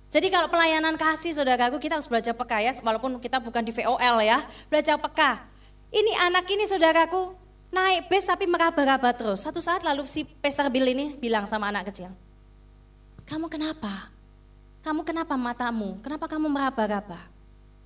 [0.08, 4.18] Jadi kalau pelayanan kasih saudaraku kita harus belajar peka ya, walaupun kita bukan di VOL
[4.24, 5.46] ya, belajar peka.
[5.94, 7.36] Ini anak ini saudaraku
[7.70, 9.44] naik bus tapi meraba-raba terus.
[9.44, 12.12] Satu saat lalu si Pastor Bill ini bilang sama anak kecil,
[13.28, 14.08] kamu kenapa?
[14.82, 16.00] Kamu kenapa matamu?
[16.00, 17.20] Kenapa kamu meraba-raba?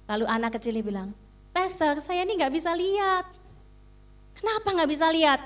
[0.05, 1.09] Lalu anak kecil ini bilang,
[1.49, 3.25] Pastor saya ini nggak bisa lihat.
[4.37, 5.41] Kenapa nggak bisa lihat?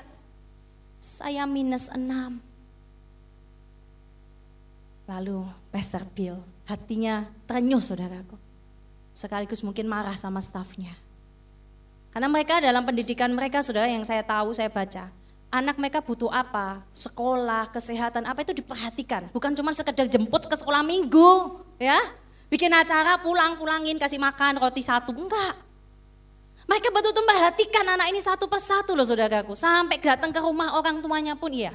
[1.00, 2.38] Saya minus enam.
[5.08, 8.36] Lalu Pastor Bill hatinya terenyuh saudaraku.
[9.16, 10.92] Sekaligus mungkin marah sama stafnya.
[12.12, 15.08] Karena mereka dalam pendidikan mereka saudara yang saya tahu, saya baca.
[15.50, 16.82] Anak mereka butuh apa?
[16.90, 19.30] Sekolah, kesehatan, apa itu diperhatikan.
[19.30, 21.96] Bukan cuma sekedar jemput ke sekolah minggu, ya.
[22.50, 25.14] Bikin acara, pulang-pulangin, kasih makan roti satu.
[25.14, 25.54] Enggak.
[26.66, 29.54] Mereka betul-betul memperhatikan anak ini satu persatu loh saudaraku.
[29.54, 31.70] Sampai datang ke rumah orang tuanya pun iya.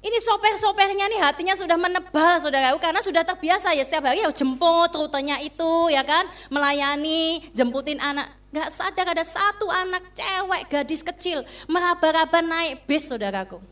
[0.00, 4.88] Ini sopir-sopirnya nih hatinya sudah menebal saudaraku karena sudah terbiasa ya setiap hari ya jemput
[4.96, 11.46] rutenya itu ya kan melayani jemputin anak Gak sadar ada satu anak cewek gadis kecil
[11.70, 13.62] meraba-raba naik bis saudaraku.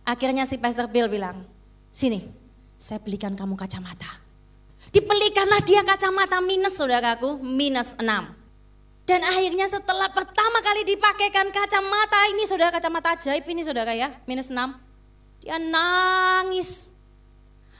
[0.00, 1.44] Akhirnya si Pastor Bill bilang,
[1.92, 2.24] sini
[2.80, 4.08] saya belikan kamu kacamata.
[4.88, 8.32] Dibelikanlah dia kacamata minus saudaraku, minus enam.
[9.08, 14.52] Dan akhirnya setelah pertama kali dipakaikan kacamata ini saudara kacamata ajaib ini saudara ya, minus
[14.52, 14.76] enam.
[15.40, 16.92] Dia nangis.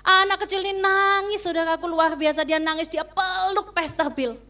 [0.00, 4.40] Anak kecil ini nangis saudaraku luar biasa, dia nangis, dia peluk Pastor Bill.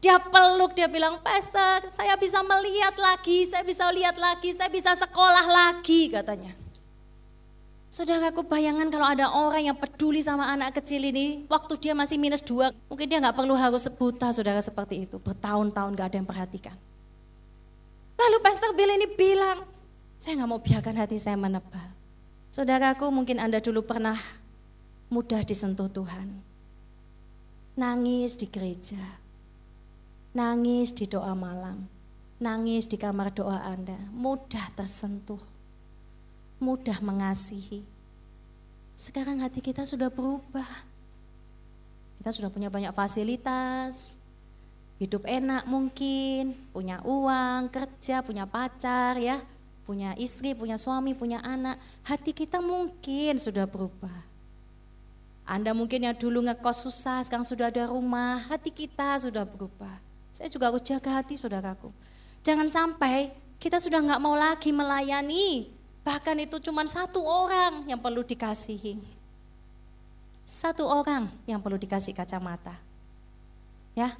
[0.00, 4.96] Dia peluk, dia bilang, Pastor, saya bisa melihat lagi, saya bisa lihat lagi, saya bisa
[4.96, 6.56] sekolah lagi katanya.
[7.90, 12.38] Saudaraku bayangan kalau ada orang yang peduli sama anak kecil ini, waktu dia masih minus
[12.38, 15.18] dua, mungkin dia nggak perlu harus sebuta saudara seperti itu.
[15.18, 16.76] Bertahun-tahun gak ada yang perhatikan.
[18.14, 19.66] Lalu Pastor Bill ini bilang,
[20.22, 21.90] saya nggak mau biarkan hati saya menebal.
[22.54, 24.14] Saudaraku mungkin Anda dulu pernah
[25.10, 26.46] mudah disentuh Tuhan.
[27.74, 29.02] Nangis di gereja,
[30.30, 31.90] Nangis di doa malam,
[32.38, 35.42] nangis di kamar doa Anda, mudah tersentuh,
[36.60, 37.82] mudah mengasihi.
[38.92, 40.68] Sekarang hati kita sudah berubah.
[42.20, 44.20] Kita sudah punya banyak fasilitas,
[45.00, 49.40] hidup enak mungkin, punya uang, kerja, punya pacar ya,
[49.88, 51.80] punya istri, punya suami, punya anak.
[52.04, 54.28] Hati kita mungkin sudah berubah.
[55.48, 59.96] Anda mungkin yang dulu ngekos susah, sekarang sudah ada rumah, hati kita sudah berubah.
[60.30, 61.90] Saya juga harus jaga hati saudaraku.
[62.44, 65.79] Jangan sampai kita sudah nggak mau lagi melayani.
[66.00, 68.96] Bahkan itu cuma satu orang yang perlu dikasihi.
[70.48, 72.74] Satu orang yang perlu dikasih kacamata.
[73.94, 74.16] Ya,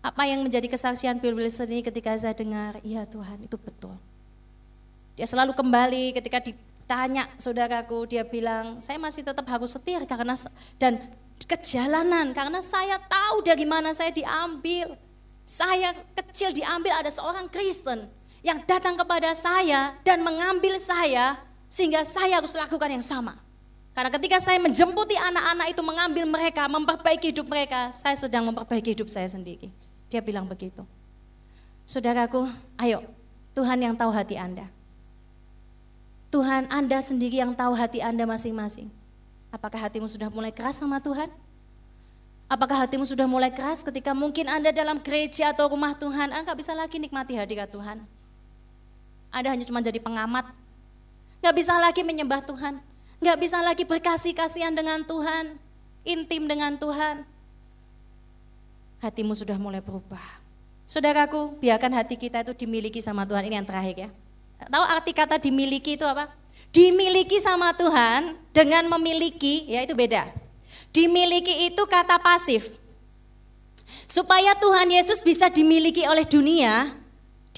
[0.00, 3.96] apa yang menjadi kesaksian Bill Wilson ini ketika saya dengar, iya Tuhan itu betul.
[5.16, 6.56] Dia selalu kembali ketika di,
[6.88, 10.36] tanya saudaraku, dia bilang, saya masih tetap harus setir karena
[10.80, 11.00] dan
[11.44, 14.96] kejalanan karena saya tahu dari mana saya diambil.
[15.44, 18.06] Saya kecil diambil ada seorang Kristen
[18.40, 21.36] yang datang kepada saya dan mengambil saya
[21.68, 23.36] sehingga saya harus lakukan yang sama.
[23.90, 29.10] Karena ketika saya menjemputi anak-anak itu mengambil mereka, memperbaiki hidup mereka, saya sedang memperbaiki hidup
[29.10, 29.68] saya sendiri.
[30.08, 30.86] Dia bilang begitu.
[31.84, 32.46] Saudaraku,
[32.78, 33.02] ayo,
[33.52, 34.70] Tuhan yang tahu hati Anda.
[36.30, 38.88] Tuhan Anda sendiri yang tahu hati Anda masing-masing.
[39.50, 41.26] Apakah hatimu sudah mulai keras sama Tuhan?
[42.46, 46.70] Apakah hatimu sudah mulai keras ketika mungkin Anda dalam gereja atau rumah Tuhan, Anda bisa
[46.74, 48.06] lagi nikmati hadirat Tuhan.
[49.30, 50.50] Anda hanya cuma jadi pengamat,
[51.40, 52.82] nggak bisa lagi menyembah Tuhan,
[53.22, 55.54] nggak bisa lagi berkasih kasihan dengan Tuhan,
[56.02, 57.22] intim dengan Tuhan.
[59.00, 60.20] Hatimu sudah mulai berubah.
[60.84, 63.46] Saudaraku, biarkan hati kita itu dimiliki sama Tuhan.
[63.46, 64.10] Ini yang terakhir ya.
[64.68, 66.28] Tahu arti kata dimiliki itu apa?
[66.68, 70.28] Dimiliki sama Tuhan dengan memiliki, ya itu beda.
[70.92, 72.76] Dimiliki itu kata pasif.
[74.10, 76.92] Supaya Tuhan Yesus bisa dimiliki oleh dunia,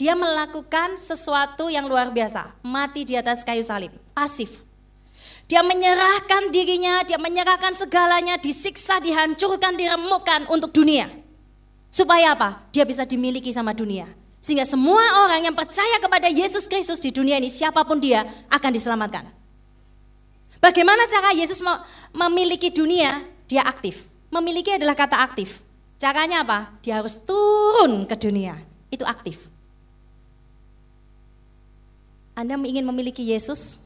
[0.02, 4.66] dia melakukan sesuatu yang luar biasa, mati di atas kayu salib, pasif.
[5.46, 11.06] Dia menyerahkan dirinya, dia menyerahkan segalanya, disiksa, dihancurkan, diremukkan untuk dunia.
[11.86, 12.66] Supaya apa?
[12.74, 14.10] Dia bisa dimiliki sama dunia.
[14.42, 18.70] Sehingga semua orang yang percaya kepada Yesus Kristus di dunia ini, siapa pun dia, akan
[18.74, 19.30] diselamatkan.
[20.58, 21.62] Bagaimana cara Yesus
[22.10, 23.22] memiliki dunia?
[23.46, 24.10] Dia aktif.
[24.34, 25.62] Memiliki adalah kata aktif.
[25.94, 26.74] Caranya apa?
[26.82, 28.58] Dia harus turun ke dunia.
[28.90, 29.51] Itu aktif.
[32.32, 33.84] Anda ingin memiliki Yesus?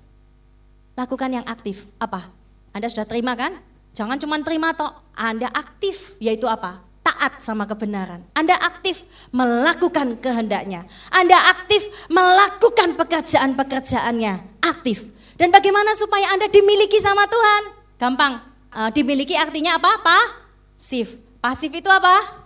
[0.94, 1.90] Lakukan yang aktif.
[1.98, 2.30] Apa?
[2.72, 3.58] Anda sudah terima kan?
[3.96, 4.92] Jangan cuma terima toh.
[5.16, 6.86] Anda aktif, yaitu apa?
[7.06, 8.26] taat sama kebenaran.
[8.34, 10.90] Anda aktif melakukan kehendaknya.
[11.14, 14.58] Anda aktif melakukan pekerjaan-pekerjaannya.
[14.66, 15.06] Aktif.
[15.38, 17.62] Dan bagaimana supaya Anda dimiliki sama Tuhan?
[18.02, 18.42] Gampang.
[18.74, 20.02] Uh, dimiliki artinya apa?
[20.02, 21.22] Pasif.
[21.38, 22.42] Pasif itu apa?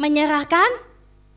[0.00, 0.68] Menyerahkan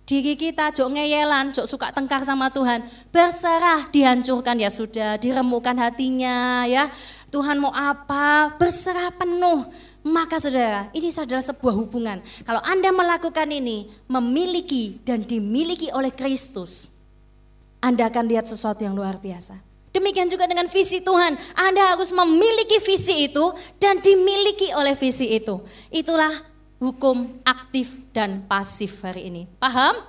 [0.09, 2.81] diri kita jok ngeyelan, jok suka tengkar sama Tuhan.
[3.13, 6.89] Berserah, dihancurkan ya sudah, diremukan hatinya ya.
[7.29, 8.57] Tuhan mau apa?
[8.57, 12.23] Berserah penuh maka saudara, ini adalah sebuah hubungan.
[12.47, 16.89] Kalau Anda melakukan ini, memiliki dan dimiliki oleh Kristus,
[17.83, 19.59] Anda akan lihat sesuatu yang luar biasa.
[19.91, 21.35] Demikian juga dengan visi Tuhan.
[21.57, 23.51] Anda harus memiliki visi itu
[23.81, 25.59] dan dimiliki oleh visi itu.
[25.91, 26.31] Itulah
[26.79, 29.43] hukum aktif dan pasif hari ini.
[29.59, 29.99] Paham?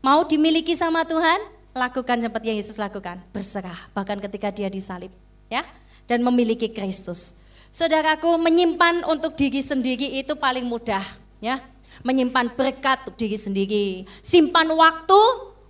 [0.00, 1.38] Mau dimiliki sama Tuhan?
[1.76, 3.20] Lakukan seperti yang Yesus lakukan.
[3.30, 5.12] Berserah, bahkan ketika dia disalib.
[5.52, 5.62] ya
[6.08, 7.38] Dan memiliki Kristus.
[7.70, 11.04] Saudaraku, menyimpan untuk diri sendiri itu paling mudah,
[11.38, 11.62] ya.
[12.02, 13.86] Menyimpan berkat untuk diri sendiri,
[14.24, 15.20] simpan waktu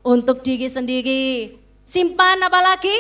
[0.07, 2.95] untuk diri sendiri, simpan apa lagi?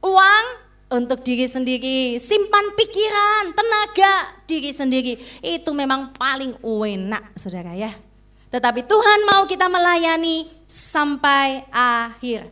[0.00, 0.44] Uang
[0.90, 5.14] untuk diri sendiri, simpan pikiran, tenaga diri sendiri.
[5.38, 7.94] Itu memang paling enak, Saudara ya.
[8.50, 12.50] Tetapi Tuhan mau kita melayani sampai akhir.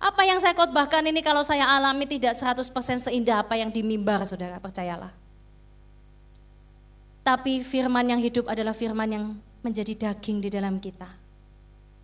[0.00, 2.72] Apa yang saya khotbahkan ini kalau saya alami tidak 100%
[3.10, 5.10] seindah apa yang di mimbar saudara, percayalah.
[7.26, 9.24] Tapi firman yang hidup adalah firman yang
[9.60, 11.10] menjadi daging di dalam kita.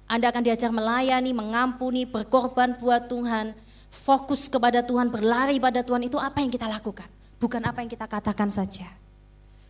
[0.05, 3.57] Anda akan diajar melayani, mengampuni, berkorban buat Tuhan,
[3.95, 7.07] fokus kepada Tuhan, berlari pada Tuhan, itu apa yang kita lakukan.
[7.39, 8.91] Bukan apa yang kita katakan saja.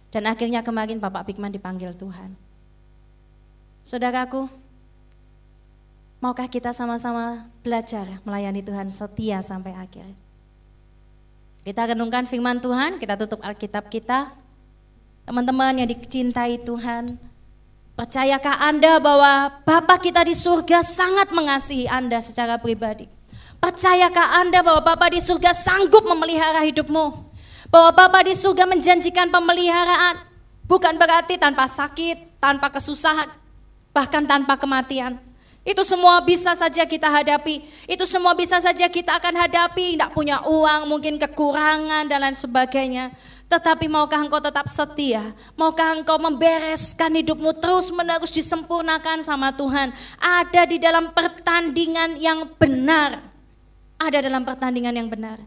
[0.09, 2.33] Dan akhirnya kemarin Bapak Bigman dipanggil Tuhan.
[3.85, 4.49] Saudaraku,
[6.25, 10.09] Maukah kita sama-sama belajar melayani Tuhan setia sampai akhir?
[11.69, 14.33] Kita renungkan firman Tuhan, kita tutup Alkitab kita.
[15.29, 17.21] Teman-teman yang dicintai Tuhan,
[17.93, 23.05] percayakah Anda bahwa Bapa kita di surga sangat mengasihi Anda secara pribadi?
[23.65, 27.17] Percayakah Anda bahwa Bapa di surga sanggup memelihara hidupmu?
[27.73, 30.21] Bahwa Bapa di surga menjanjikan pemeliharaan,
[30.69, 33.25] bukan berarti tanpa sakit, tanpa kesusahan,
[33.97, 35.17] bahkan tanpa kematian.
[35.65, 37.65] Itu semua bisa saja kita hadapi.
[37.89, 39.97] Itu semua bisa saja kita akan hadapi.
[39.97, 43.17] Tidak punya uang, mungkin kekurangan dan lain sebagainya.
[43.49, 45.33] Tetapi maukah engkau tetap setia?
[45.57, 49.89] Maukah engkau membereskan hidupmu terus menerus disempurnakan sama Tuhan?
[50.21, 53.34] Ada di dalam pertandingan yang benar.
[54.05, 55.41] Ada dalam pertandingan yang benar.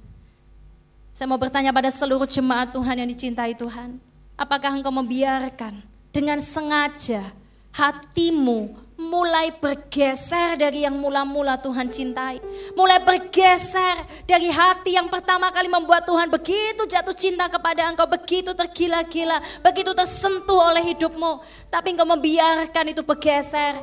[1.13, 4.01] Saya mau bertanya pada seluruh jemaat Tuhan yang dicintai Tuhan.
[4.33, 7.29] Apakah engkau membiarkan dengan sengaja
[7.77, 12.41] hatimu mulai bergeser dari yang mula-mula Tuhan cintai.
[12.73, 18.57] Mulai bergeser dari hati yang pertama kali membuat Tuhan begitu jatuh cinta kepada engkau, begitu
[18.57, 21.45] tergila-gila, begitu tersentuh oleh hidupmu.
[21.69, 23.77] Tapi engkau membiarkan itu bergeser.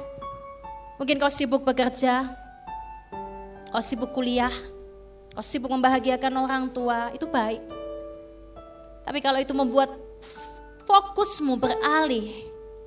[0.98, 2.26] Mungkin kau sibuk bekerja,
[3.74, 4.54] kau sibuk kuliah,
[5.34, 7.58] Kau sibuk membahagiakan orang tua, itu baik.
[9.02, 9.90] Tapi kalau itu membuat
[10.86, 12.30] fokusmu beralih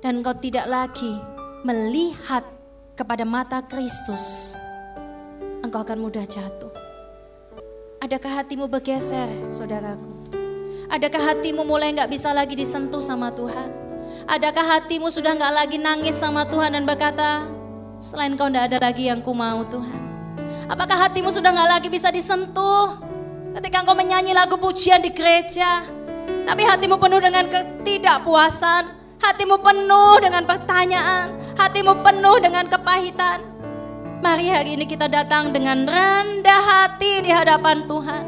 [0.00, 1.12] dan kau tidak lagi
[1.60, 2.40] melihat
[2.96, 4.56] kepada mata Kristus,
[5.60, 6.72] engkau akan mudah jatuh.
[8.00, 10.08] Adakah hatimu bergeser, saudaraku?
[10.88, 13.68] Adakah hatimu mulai nggak bisa lagi disentuh sama Tuhan?
[14.24, 17.44] Adakah hatimu sudah nggak lagi nangis sama Tuhan dan berkata,
[18.00, 20.07] selain kau tidak ada lagi yang ku mau Tuhan?
[20.68, 23.00] Apakah hatimu sudah nggak lagi bisa disentuh
[23.56, 25.80] ketika engkau menyanyi lagu pujian di gereja?
[26.44, 28.84] Tapi hatimu penuh dengan ketidakpuasan,
[29.16, 33.40] hatimu penuh dengan pertanyaan, hatimu penuh dengan kepahitan.
[34.20, 38.24] Mari hari ini kita datang dengan rendah hati di hadapan Tuhan.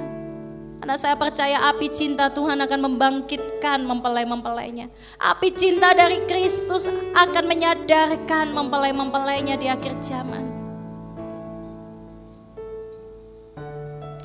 [0.81, 4.89] Karena saya percaya api cinta Tuhan akan membangkitkan mempelai-mempelainya.
[5.21, 10.50] Api cinta dari Kristus akan menyadarkan mempelai-mempelainya di akhir zaman.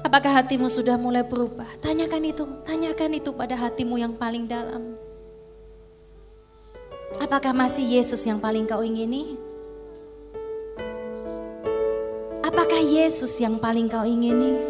[0.05, 1.65] Apakah hatimu sudah mulai berubah?
[1.81, 4.93] Tanyakan itu, tanyakan itu pada hatimu yang paling dalam.
[7.17, 9.33] Apakah masih Yesus yang paling kau ingini?
[12.45, 14.61] Apakah Yesus yang paling kau ingini?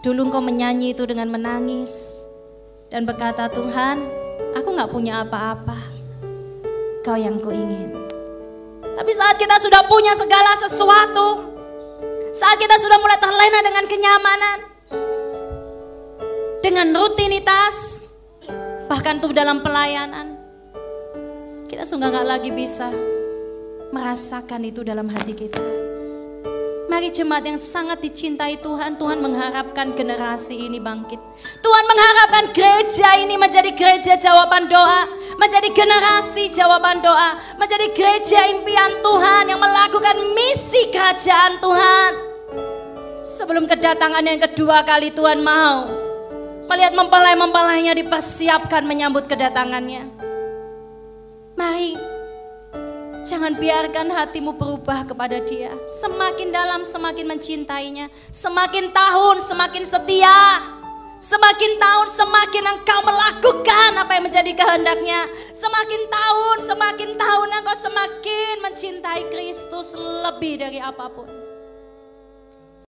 [0.00, 2.24] Dulu kau menyanyi itu dengan menangis
[2.88, 4.00] dan berkata, Tuhan,
[4.56, 5.76] aku gak punya apa-apa.
[7.04, 7.92] Kau yang ku ingin.
[8.80, 11.55] Tapi saat kita sudah punya segala sesuatu,
[12.36, 14.58] saat kita sudah mulai terlena dengan kenyamanan,
[16.60, 17.76] dengan rutinitas,
[18.92, 20.36] bahkan tuh dalam pelayanan,
[21.64, 22.92] kita sungguh nggak lagi bisa
[23.88, 25.85] merasakan itu dalam hati kita.
[26.96, 31.20] Mari jemaat yang sangat dicintai Tuhan, Tuhan mengharapkan generasi ini bangkit.
[31.60, 35.04] Tuhan mengharapkan gereja ini menjadi gereja jawaban doa,
[35.36, 42.12] menjadi generasi jawaban doa, menjadi gereja impian Tuhan yang melakukan misi kerajaan Tuhan.
[43.20, 45.84] Sebelum kedatangan yang kedua kali Tuhan mau
[46.64, 50.08] melihat mempelai-mempelainya dipersiapkan menyambut kedatangannya.
[51.60, 52.05] Mari
[53.26, 55.74] Jangan biarkan hatimu berubah kepada dia.
[55.90, 58.06] Semakin dalam semakin mencintainya.
[58.30, 60.62] Semakin tahun semakin setia.
[61.18, 65.26] Semakin tahun semakin engkau melakukan apa yang menjadi kehendaknya.
[65.50, 71.45] Semakin tahun semakin tahun engkau semakin mencintai Kristus lebih dari apa pun.